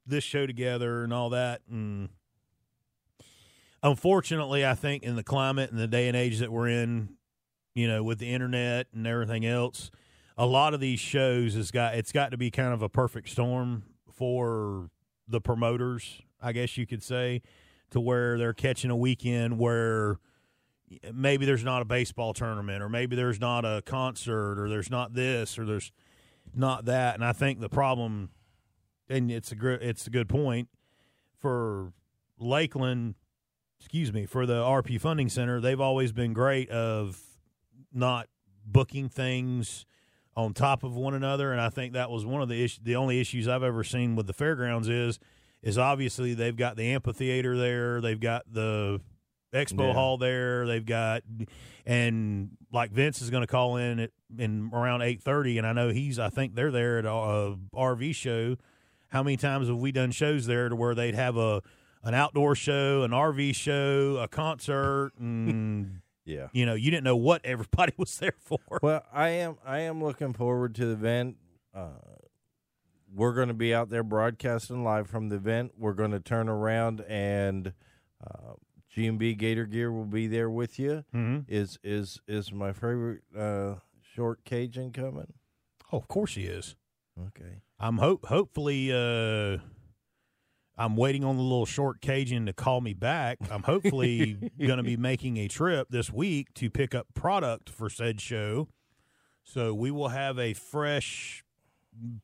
[0.06, 2.10] this show together and all that, and
[3.84, 7.16] unfortunately, I think in the climate and the day and age that we're in,
[7.74, 9.92] you know, with the internet and everything else,
[10.38, 13.30] a lot of these shows has got it's got to be kind of a perfect
[13.30, 14.90] storm for
[15.28, 17.42] the promoters, I guess you could say,
[17.92, 20.20] to where they're catching a weekend where
[21.14, 25.14] maybe there's not a baseball tournament or maybe there's not a concert or there's not
[25.14, 25.92] this or there's
[26.54, 27.16] not that.
[27.16, 28.30] And I think the problem
[29.10, 30.70] and it's a gr- it's a good point
[31.40, 31.94] for
[32.40, 33.16] Lakeland
[33.82, 37.20] excuse me, for the RP Funding Center, they've always been great of
[37.92, 38.28] not
[38.64, 39.86] booking things
[40.38, 42.80] on top of one another, and I think that was one of the issues.
[42.84, 45.20] The only issues I've ever seen with the fairgrounds is
[45.64, 49.02] is obviously they've got the amphitheater there, they've got the
[49.54, 49.94] expo Yeah.
[49.94, 51.24] hall there, they've got
[51.86, 55.74] and like Vince is going to call in at in around eight thirty, and I
[55.74, 58.58] know he's I think they're there at uh, a, a RV show.
[59.10, 61.62] How many times have we done shows there to where they'd have a
[62.04, 66.48] an outdoor show, an RV show, a concert, and yeah.
[66.54, 68.60] you know, you didn't know what everybody was there for.
[68.82, 71.38] Well, I am I am looking forward to the event.
[71.74, 71.90] Uh,
[73.14, 75.74] we're going to be out there broadcasting live from the event.
[75.78, 77.74] We're going to turn around and
[78.26, 78.54] uh,
[78.90, 81.04] G&B Gator Gear will be there with you.
[81.14, 81.40] Mm-hmm.
[81.48, 83.76] Is is is my favorite uh,
[84.16, 85.34] short Cajun coming?
[85.92, 86.76] Oh, of course he is.
[87.28, 87.62] Okay.
[87.80, 89.58] I'm hope hopefully uh
[90.82, 93.38] I'm waiting on the little short Cajun to call me back.
[93.52, 97.88] I'm hopefully going to be making a trip this week to pick up product for
[97.88, 98.68] said show.
[99.44, 101.44] So we will have a fresh,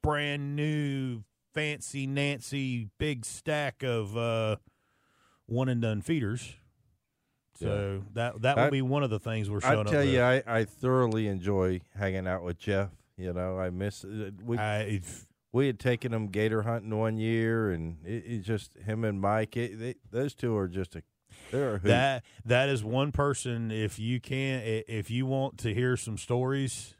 [0.01, 1.21] brand new,
[1.53, 4.55] fancy Nancy big stack of uh,
[5.45, 6.55] one and done feeders.
[7.59, 9.87] So that that will I- be one of the things we're showing.
[9.87, 10.07] I tell up.
[10.07, 10.21] you.
[10.21, 12.89] I, I thoroughly enjoy hanging out with Jeff.
[13.17, 15.01] You know, I miss uh, we I,
[15.51, 19.55] we had taken him gator hunting one year, and it, it's just him and Mike.
[19.57, 21.03] It, they, those two are just a
[21.51, 25.95] they're a that that is one person if you can if you want to hear
[25.97, 26.93] some stories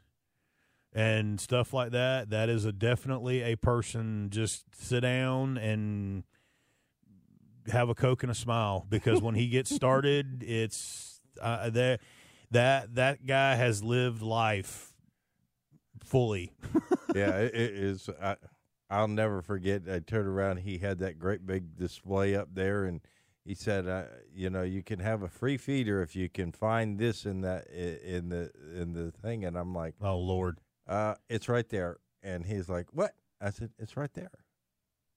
[0.92, 6.24] and stuff like that that is a definitely a person just sit down and
[7.68, 12.00] have a coke and a smile because when he gets started it's uh, that
[12.50, 14.87] that that guy has lived life
[16.08, 16.52] fully
[17.14, 18.08] yeah, it, it is.
[18.20, 18.36] I,
[18.90, 19.82] I'll never forget.
[19.90, 20.58] I turned around.
[20.58, 23.00] He had that great big display up there, and
[23.44, 24.04] he said, uh,
[24.34, 27.66] you know, you can have a free feeder if you can find this in that
[27.68, 29.44] in the in the thing.
[29.44, 30.60] And I'm like, Oh Lord.
[30.86, 31.98] uh, it's right there.
[32.22, 33.12] And he's like, what?
[33.40, 34.30] I said, it's right there.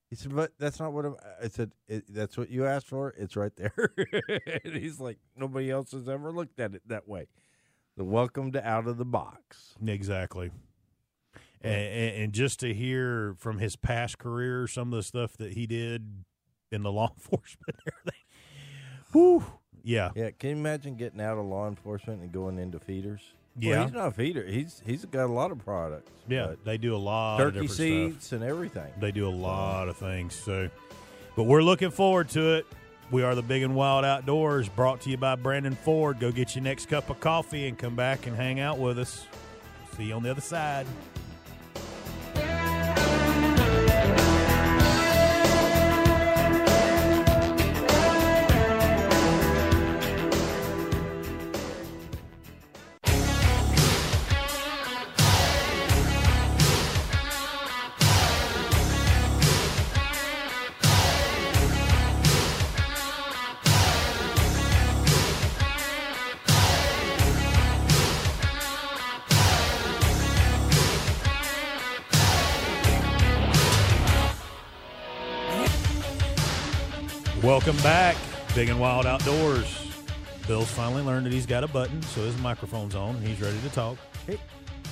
[0.10, 1.72] He said, but that's not what I'm, I said.
[1.88, 3.14] It, that's what you asked for.
[3.18, 3.74] It's right there.
[4.66, 7.28] and he's like, nobody else has ever looked at it that way.
[7.98, 9.76] The welcome to out of the box.
[9.86, 10.52] Exactly.
[11.64, 15.68] And, and just to hear from his past career, some of the stuff that he
[15.68, 16.24] did
[16.72, 18.22] in the law enforcement and everything.
[19.12, 19.44] Whew.
[19.84, 20.12] Yeah.
[20.16, 23.22] Yeah, can you imagine getting out of law enforcement and going into feeders?
[23.56, 23.84] Well, Yeah.
[23.84, 24.46] he's not a feeder.
[24.46, 26.12] He's he's got a lot of products.
[26.28, 26.54] Yeah.
[26.64, 27.72] They do a lot of turkey different
[28.14, 28.42] seats stuff.
[28.42, 28.92] and everything.
[29.00, 30.34] They do a lot of things.
[30.36, 30.70] So,
[31.36, 32.66] but we're looking forward to it.
[33.12, 36.20] We are the Big and Wild Outdoors, brought to you by Brandon Ford.
[36.22, 39.28] Go get your next cup of coffee and come back and hang out with us.
[39.98, 40.88] See you on the other side.
[78.62, 79.92] Big and Wild Outdoors.
[80.48, 83.60] Bill's finally learned that he's got a button, so his microphone's on and he's ready
[83.60, 83.98] to talk.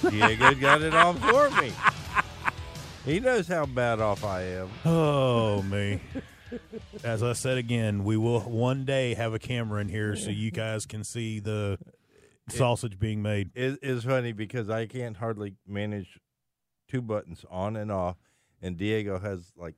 [0.09, 1.71] Diego got it on for me.
[3.05, 4.69] He knows how bad off I am.
[4.85, 6.01] Oh, me.
[7.03, 10.49] As I said again, we will one day have a camera in here so you
[10.49, 11.77] guys can see the
[12.49, 13.51] sausage being made.
[13.53, 16.19] It is funny because I can't hardly manage
[16.87, 18.17] two buttons on and off,
[18.63, 19.75] and Diego has like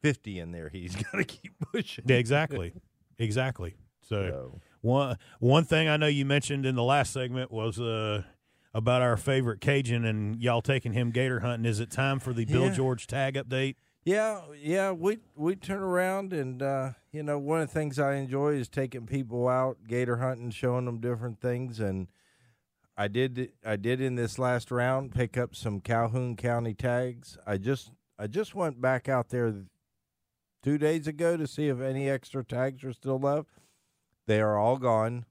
[0.00, 0.68] fifty in there.
[0.68, 2.04] He's got to keep pushing.
[2.06, 2.72] Yeah, exactly.
[3.18, 3.76] Exactly.
[4.02, 8.22] So So, one one thing I know you mentioned in the last segment was uh
[8.74, 11.64] about our favorite Cajun and y'all taking him gator hunting.
[11.64, 13.76] Is it time for the Bill George tag update?
[14.06, 18.14] yeah, yeah, we we turn around and uh, you know one of the things I
[18.14, 22.06] enjoy is taking people out gator hunting, showing them different things, and
[22.96, 27.36] I did I did in this last round pick up some Calhoun County tags.
[27.46, 29.52] I just I just went back out there
[30.66, 33.50] two days ago to see if any extra tags are still left.
[34.26, 35.24] They are all gone,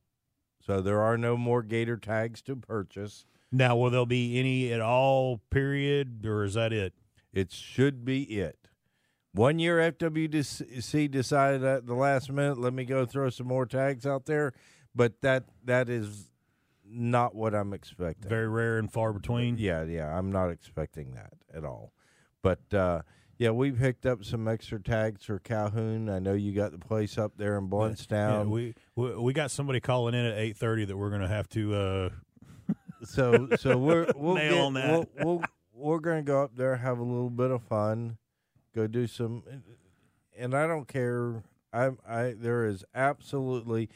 [0.66, 3.26] so there are no more gator tags to purchase.
[3.52, 5.42] Now, will there be any at all?
[5.50, 6.94] Period, or is that it?
[7.34, 8.70] It should be it.
[9.34, 14.06] One year FWC decided at the last minute, let me go throw some more tags
[14.06, 14.54] out there,
[14.96, 16.30] but that that is
[16.88, 18.30] not what I'm expecting.
[18.30, 19.58] Very rare and far between.
[19.58, 21.92] Yeah, yeah, I'm not expecting that at all.
[22.42, 23.02] But uh,
[23.38, 26.10] yeah, we picked up some extra tags for Calhoun.
[26.10, 27.68] I know you got the place up there in
[28.48, 31.28] Yeah, we, we we got somebody calling in at eight thirty that we're going to
[31.28, 31.76] have to.
[31.76, 32.10] uh
[33.04, 34.90] so so we're we'll Nail get, on that.
[34.90, 38.18] We'll, we'll we're gonna go up there, have a little bit of fun,
[38.74, 39.44] go do some,
[40.38, 41.44] and I don't care.
[41.74, 43.90] I I there is absolutely,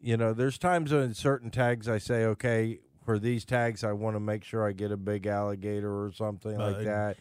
[0.00, 4.16] you know, there's times when certain tags I say, okay, for these tags I want
[4.16, 7.16] to make sure I get a big alligator or something Uh, like that.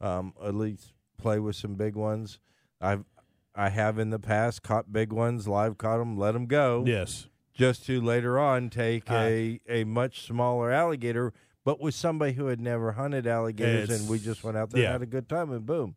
[0.00, 2.38] Um, at least play with some big ones.
[2.80, 3.04] I've
[3.54, 7.26] I have in the past caught big ones, live caught them, let them go Yes,
[7.52, 11.32] just to later on take I- a, a much smaller alligator,
[11.64, 14.88] but with somebody who had never hunted alligators, and we just went out there yeah.
[14.88, 15.96] and had a good time, and boom.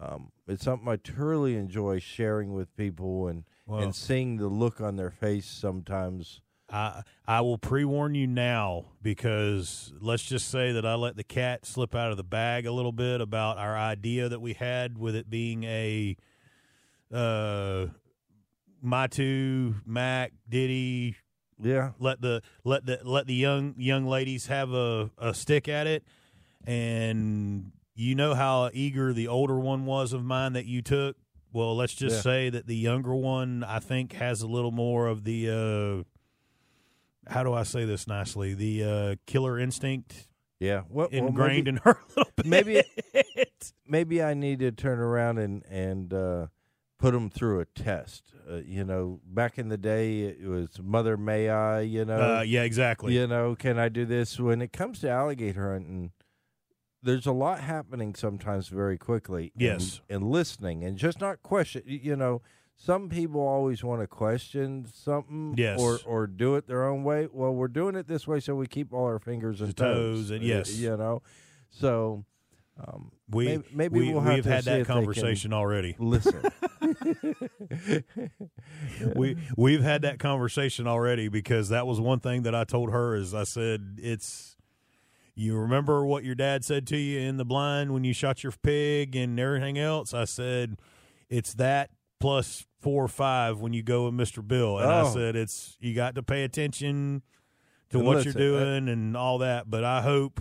[0.00, 4.80] Um, it's something I truly enjoy sharing with people and, Well- and seeing the look
[4.80, 6.40] on their face sometimes.
[6.72, 11.24] I I will pre warn you now because let's just say that I let the
[11.24, 14.96] cat slip out of the bag a little bit about our idea that we had
[14.98, 16.16] with it being a
[17.12, 17.86] uh
[18.84, 21.16] Matu, Mac, Diddy,
[21.62, 21.92] Yeah.
[22.00, 26.04] let the let the let the young young ladies have a, a stick at it
[26.66, 31.16] and you know how eager the older one was of mine that you took
[31.52, 32.22] well let's just Yeah.
[32.22, 36.04] say that the younger one i think has a little more of the uh
[37.28, 40.28] how do i say this nicely the uh killer instinct
[40.60, 40.82] Yeah.
[40.88, 42.82] Well, well, ingrained maybe, in her a little bit maybe
[43.86, 46.46] maybe I need to turn around and and uh,
[46.98, 48.32] put them through a test.
[48.50, 51.80] Uh, you know, back in the day, it was Mother May I.
[51.80, 54.38] You know, uh, yeah exactly you know, can I do this?
[54.38, 56.12] When it comes to alligator hunting,
[57.02, 59.52] there's a lot happening sometimes very quickly.
[59.56, 60.00] Yes.
[60.08, 61.82] and, listening and just not question.
[61.84, 62.42] You know,
[62.84, 65.78] some people always want to question something, Yes.
[65.80, 67.28] or or do it their own way.
[67.32, 70.30] Well, we're doing it this way so we keep all our fingers and The toes
[70.30, 70.76] and uh, yes.
[70.76, 71.22] you know.
[71.70, 72.24] So
[72.78, 75.52] Um, We maybe, maybe we, we'll have we've to had that if they can conversation
[75.52, 75.94] already.
[75.98, 76.42] Listen,
[79.16, 83.14] we we've had that conversation already because that was one thing that I told her
[83.14, 84.56] is I said it's
[85.34, 88.52] you remember what your dad said to you in the blind when you shot your
[88.62, 90.78] pig and everything else I said
[91.30, 94.46] it's that plus 4 or 5 when you go with Mr.
[94.46, 95.14] Bill and I Oh.
[95.14, 97.22] said it's you got to pay attention
[97.90, 100.40] to And what listen, you're uh, doing and all that but I hope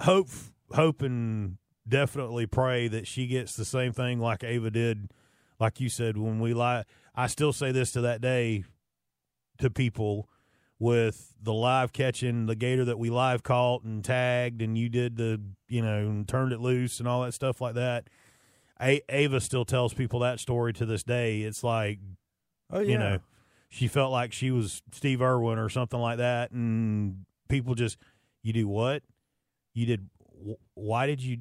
[0.00, 0.28] hope
[0.72, 1.58] hope and
[1.88, 5.10] definitely pray that she gets the same thing like Ava did
[5.58, 6.84] like you said when we lie
[7.14, 8.64] I still say this to that day
[9.58, 10.28] to people
[10.78, 15.16] with the live catching the gator that we live caught and tagged and you did
[15.16, 15.38] the
[15.68, 18.08] you know and turned it loose and all that stuff like that
[18.82, 21.42] A- Ava still tells people that story to this day.
[21.42, 21.98] It's like
[22.70, 23.18] oh yeah, you know
[23.68, 27.98] she felt like she was Steve Irwin or something like that and people just
[28.42, 29.02] you do what?
[29.74, 30.08] You did
[30.44, 31.38] wh- why did you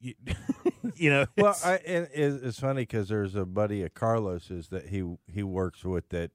[0.00, 0.14] you,
[0.94, 4.86] you know Well, it's- I, and it's funny because there's a buddy of Carlos's that
[4.88, 6.30] he he works with that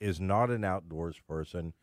[0.00, 1.74] is not an outdoors person,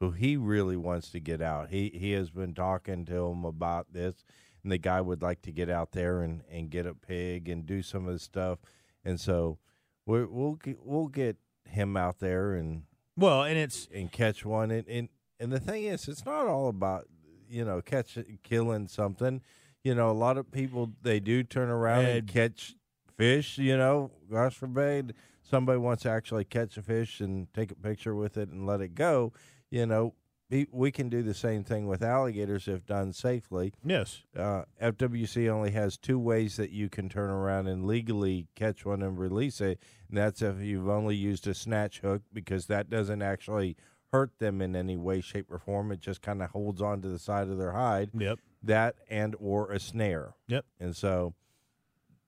[0.00, 1.70] who he really wants to get out.
[1.70, 4.24] He he has been talking to him about this,
[4.62, 7.64] and the guy would like to get out there and, and get a pig and
[7.66, 8.58] do some of the stuff,
[9.04, 9.58] and so
[10.06, 12.82] we we'll get, we'll get him out there and
[13.16, 14.70] well and it's and catch one.
[14.70, 17.06] And, and and the thing is it's not all about
[17.48, 19.42] you know catch killing something.
[19.84, 22.74] You know a lot of people they do turn around and, And- catch
[23.16, 27.74] fish you know gosh forbid somebody wants to actually catch a fish and take a
[27.74, 29.32] picture with it and let it go
[29.70, 30.14] you know
[30.50, 35.48] we, we can do the same thing with alligators if done safely yes uh, FWC
[35.48, 39.60] only has two ways that you can turn around and legally catch one and release
[39.60, 43.76] it, and that's if you've only used a snatch hook because that doesn't actually
[44.12, 45.92] hurt them in any way, shape, or form.
[45.92, 48.10] It just kind of holds on to the side of their hide.
[48.14, 50.34] yep That and or a snare.
[50.48, 50.64] Yep.
[50.80, 51.34] And so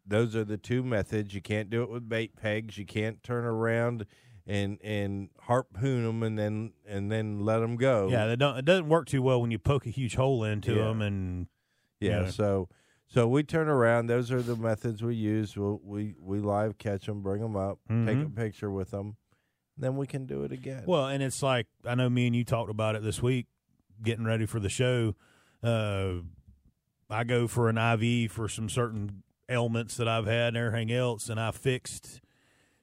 [0.06, 1.34] those are the two methods.
[1.34, 2.76] You can't do it with bait pegs.
[2.76, 4.06] You can't turn around
[4.50, 8.08] and and harpoon them and then and then let them go.
[8.10, 8.56] Yeah, they don't.
[8.58, 10.84] It doesn't work too well when you poke a huge hole into Yeah.
[10.84, 11.46] them, and
[12.00, 12.30] Yeah, Yeah.
[12.30, 12.68] so
[13.06, 14.06] so we turn around.
[14.08, 15.56] Those are the methods we use.
[15.56, 19.16] We'll, we we live catch them, bring them up, take a picture with them,
[19.78, 20.82] then we can do it again.
[20.86, 23.46] well, and it's like I know me and you talked about it this week,
[24.02, 25.14] getting ready for the show.
[25.62, 26.22] Uh,
[27.08, 31.28] I go for an IV for some certain ailments that I've had and everything else,
[31.28, 32.20] and I fixed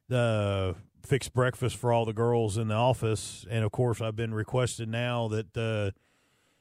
[0.10, 0.76] the
[1.06, 4.90] fixed breakfast for all the girls in the office, and of course I've been requested
[4.90, 5.92] now that uh,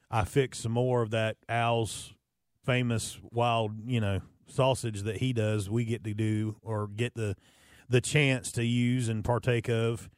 [0.09, 2.13] I fix some more of that Al's
[2.65, 5.69] famous wild, you know, sausage that he does.
[5.69, 7.35] We get to do or get the
[7.89, 10.09] the chance to use and partake of,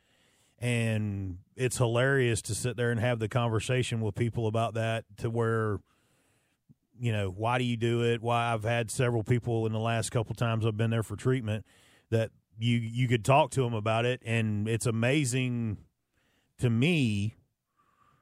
[0.58, 5.06] and it's hilarious to sit there and have the conversation with people about that.
[5.18, 5.80] To where,
[7.00, 8.22] you know, why do you do it?
[8.22, 11.66] Why I've had several people in the last couple times I've been there for treatment
[12.10, 15.78] that you you could talk to them about it, and it's amazing
[16.60, 17.36] to me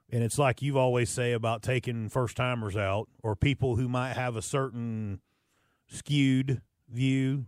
[0.09, 4.13] and it's like you've always say about taking first timers out or people who might
[4.13, 5.19] have a certain
[5.87, 7.45] skewed view.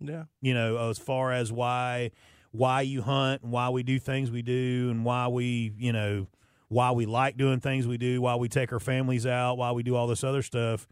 [0.00, 2.10] Yeah, you know as far as why
[2.50, 6.26] why you hunt and why we do things we do and why we you know
[6.68, 9.82] why we like doing things we do why we take our families out why we
[9.82, 10.86] do all this other stuff.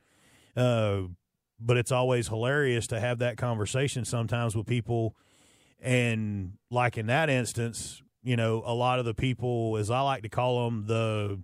[0.57, 1.03] Uh,
[1.61, 5.15] but it's always hilarious to have that conversation sometimes with people
[5.83, 10.23] and like in that instance you know a lot of the people as i like
[10.23, 11.41] to call them the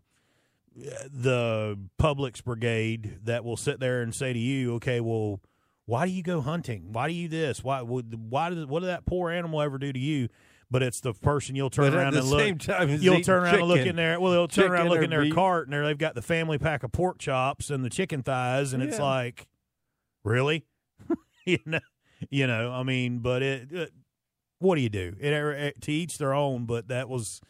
[1.13, 5.41] the public's brigade that will sit there and say to you okay well
[5.87, 8.87] why do you go hunting why do you this why would why did what did
[8.87, 10.29] that poor animal ever do to you
[10.71, 13.69] but it's the person you'll turn around the and look time, you'll turn around and
[13.69, 14.21] look in there.
[14.21, 15.35] Well, they'll turn around and look in their beef.
[15.35, 18.75] cart, and there they've got the family pack of pork chops and the chicken thighs,
[18.75, 19.49] and it's like,
[20.25, 20.67] really,
[21.47, 21.81] you know,
[22.29, 22.71] you know.
[22.71, 23.73] I mean, but it.
[23.73, 23.93] it
[24.59, 25.15] what do you do?
[25.21, 26.67] It, it, to each their own.
[26.67, 27.41] But that was,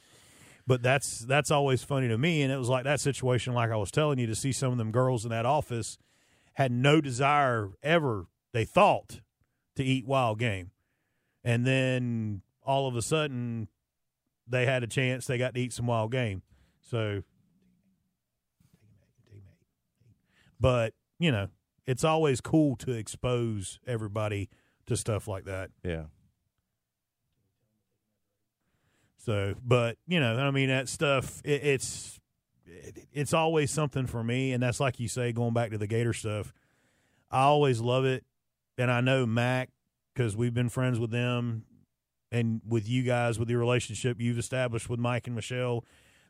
[0.67, 2.43] but that's that's always funny to me.
[2.43, 4.79] And it was like that situation, like I was telling you, to see some of
[4.79, 5.99] them girls in that office
[6.55, 8.27] had no desire ever.
[8.53, 9.21] They thought
[9.77, 10.71] to eat wild game,
[11.45, 13.69] and then all of a sudden
[14.47, 15.27] they had a chance.
[15.27, 16.43] They got to eat some wild game.
[16.81, 17.23] So,
[20.59, 21.49] but you know,
[21.87, 24.49] it's always cool to expose everybody
[24.87, 25.71] to stuff like that.
[25.85, 26.05] Yeah,
[29.29, 31.43] So, but you know, I mean, that stuff.
[31.45, 32.19] It, it's
[32.65, 35.87] it, it's always something for me, and that's like you say, going back to the
[35.87, 36.55] Gator stuff.
[37.31, 38.25] I always love it,
[38.79, 39.69] and I know Mac
[40.15, 41.65] because we've been friends with them,
[42.33, 45.85] and with you guys with the relationship you've established with Mike and Michelle.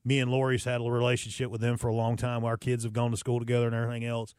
[0.05, 2.45] Me and Lori's had a relationship with them for a long time.
[2.45, 4.35] Our kids have gone to school together and everything else.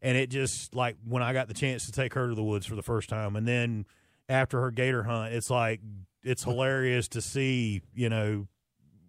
[0.00, 2.66] and it just like when I got the chance to take her to the woods
[2.66, 3.84] for the first time, and then
[4.28, 5.80] after her gator hunt, it's like
[6.22, 7.82] it's hilarious to see.
[7.94, 8.48] You know,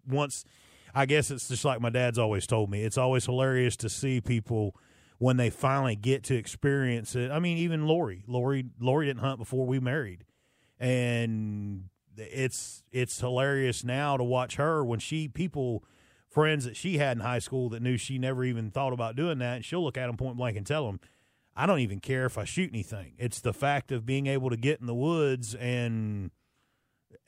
[0.08, 0.46] once
[0.94, 2.84] I guess it's just like my dad's always told me.
[2.84, 4.76] It's always hilarious to see people
[5.20, 7.32] when they finally get to experience it.
[7.32, 10.24] I mean, even Lori, Lori, Lori didn't hunt before we married,
[10.80, 11.86] and
[12.18, 15.84] it's it's hilarious now to watch her when she people
[16.30, 19.40] friends that she had in high school that knew she never even thought about doing
[19.40, 21.00] that, and she'll look at them point blank and tell them,
[21.58, 23.14] "I don't even care if I shoot anything.
[23.18, 26.32] It's the fact of being able to get in the woods and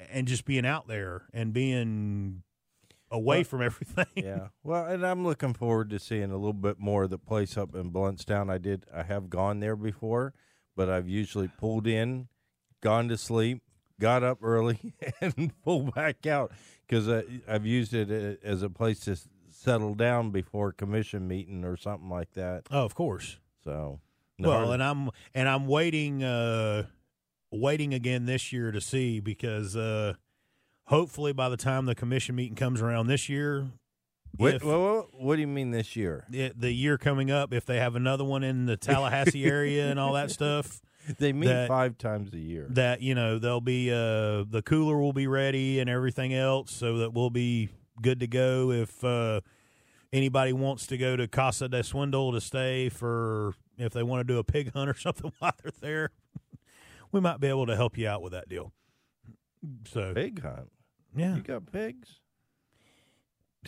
[0.09, 2.43] and just being out there and being
[3.11, 4.49] away Well, from everything." yeah.
[4.63, 7.75] Well, and I'm looking forward to seeing a little bit more of the place up
[7.75, 8.49] in Blountstown.
[8.49, 8.85] I did.
[8.93, 10.33] I have gone there before,
[10.75, 12.27] but I've usually pulled in,
[12.81, 13.61] gone to sleep,
[13.99, 16.51] got up early, and pulled back out
[16.87, 17.09] because
[17.47, 19.17] I've used it uh, as a place to
[19.51, 22.63] settle down before commission meeting or something like that.
[22.71, 23.37] oh, of course.
[23.63, 23.99] So,
[24.47, 26.83] Well, and I'm and I'm waiting uh
[27.51, 30.13] waiting again this year to see because uh
[30.85, 33.67] hopefully by the time the commission meeting comes around this year
[34.37, 36.25] what, if- what do you mean this year?
[36.29, 39.99] the, the year coming up if they have another one in the Tallahassee area and
[39.99, 40.81] all that stuff
[41.17, 42.67] They meet That- five times a year.
[42.71, 46.97] that you know they'll be uh the cooler will be ready and everything else so
[46.99, 47.69] that we'll be
[48.01, 49.41] good to go if uh
[50.13, 54.23] anybody wants to go to Casa de Swindle to stay for if they want to
[54.33, 56.09] do a pig hunt or something while they're there
[57.11, 58.71] we might be able to help you out with that deal
[59.85, 60.71] so Pig hunt.
[61.15, 62.19] yeah You got pigs?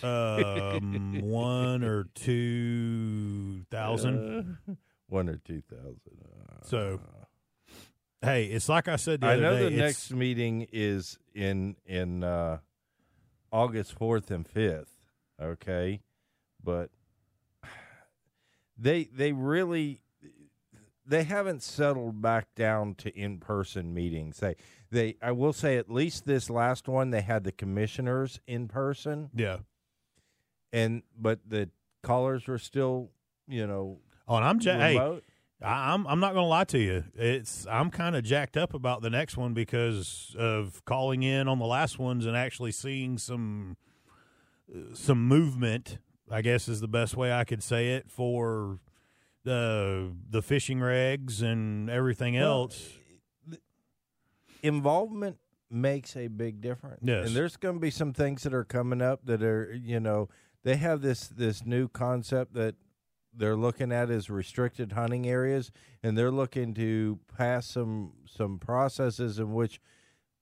[0.04, 4.74] um one or two thousand Uh,
[5.08, 6.00] one or two thousand.
[6.24, 7.02] Uh, So,
[8.22, 11.76] hey it's like I said the I other know day, the next meeting is in
[11.86, 12.60] in uh,
[13.52, 14.96] August fourth and fifth.
[15.42, 16.02] Okay,
[16.64, 16.90] but
[18.82, 20.02] they they really
[21.06, 24.38] they haven't settled back down to in person meetings.
[24.38, 24.56] They
[24.92, 29.30] they I will say at least this last one they had the commissioners in person
[29.36, 29.58] yeah
[30.74, 31.70] and but the
[32.04, 33.10] callers were still
[33.48, 34.98] you know oh and I'm ja- hey.
[34.98, 35.22] I-
[35.64, 37.04] I'm I'm not going to lie to you.
[37.14, 41.60] It's I'm kind of jacked up about the next one because of calling in on
[41.60, 43.78] the last ones and actually seeing some
[44.74, 46.00] uh, some movement.
[46.32, 48.80] I guess is the best way I could say it for
[49.44, 52.90] the the fishing regs and everything Well, else.
[54.64, 55.38] involvement
[55.70, 57.00] makes a big difference.
[57.04, 57.28] Yes.
[57.28, 60.30] And there's going to be some things that are coming up that are, you know,
[60.64, 62.76] they have this this new concept that
[63.34, 65.72] they're looking at as restricted hunting areas
[66.04, 69.80] and they're looking to pass some some processes in which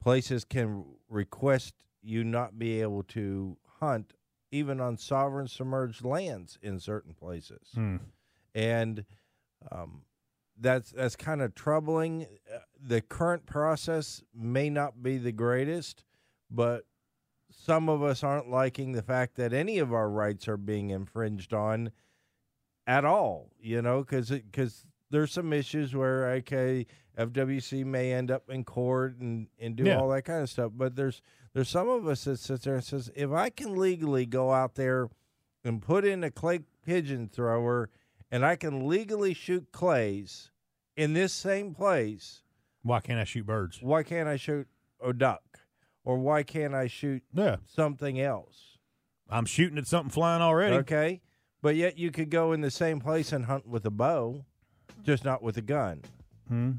[0.02, 4.14] places can request you not be able to hunt
[4.52, 7.98] even on sovereign submerged lands in certain places Hmm.
[8.56, 9.06] and
[9.72, 10.02] um,
[10.62, 12.26] that's that's kind of troubling.
[12.54, 16.04] Uh, The current process may not be the greatest,
[16.50, 16.86] but
[17.52, 21.54] some of us aren't liking the fact that any of our rights are being infringed
[21.54, 21.92] on
[22.88, 23.52] at all.
[23.60, 26.86] You know, because because there's some issues where okay,
[27.18, 29.98] FWC may end up in court and and do Yeah.
[30.00, 31.22] all that kind of stuff, but there's
[31.54, 34.76] there's some of us that sits there and says if I can legally go out
[34.76, 35.10] there
[35.64, 37.90] and put in a clay pigeon thrower
[38.32, 40.52] and I can legally shoot clays
[40.96, 42.44] in this same place,
[42.84, 43.80] Why can't I shoot birds?
[43.82, 44.68] why can't I shoot
[45.04, 45.42] a duck?
[46.06, 48.78] Or why can't I shoot Yeah, something else?
[49.30, 50.76] I'm shooting at something flying already.
[50.78, 51.22] Okay.
[51.62, 54.46] But yet you could go in the same place and hunt with a bow,
[55.06, 56.02] just not with a gun.
[56.48, 56.72] Hmm.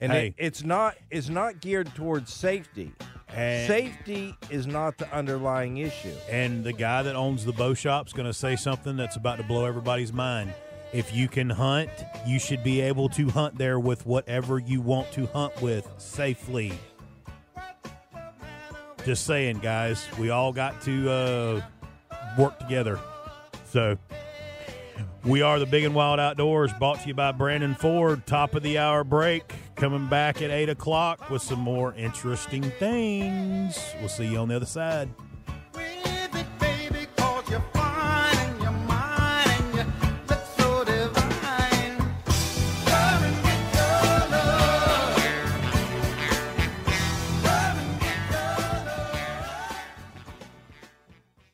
[0.00, 0.26] And Hey.
[0.28, 2.92] it, it's not it's not geared towards safety.
[3.34, 6.14] And- safety is not the underlying issue.
[6.28, 9.44] and the guy that owns the bow shop's going to say something that's about to
[9.44, 10.52] blow everybody's mind.
[10.92, 11.90] If you can hunt,
[12.26, 16.72] you should be able to hunt there with whatever you want to hunt with safely.
[19.04, 21.62] Just saying, guys, we all got to uh,
[22.36, 22.98] work together.
[23.66, 23.96] So,
[25.24, 28.26] we are the Big and Wild Outdoors, brought to you by Brandon Ford.
[28.26, 33.78] Top of the hour break, coming back at 8 o'clock with some more interesting things.
[34.00, 35.08] We'll see you on the other side.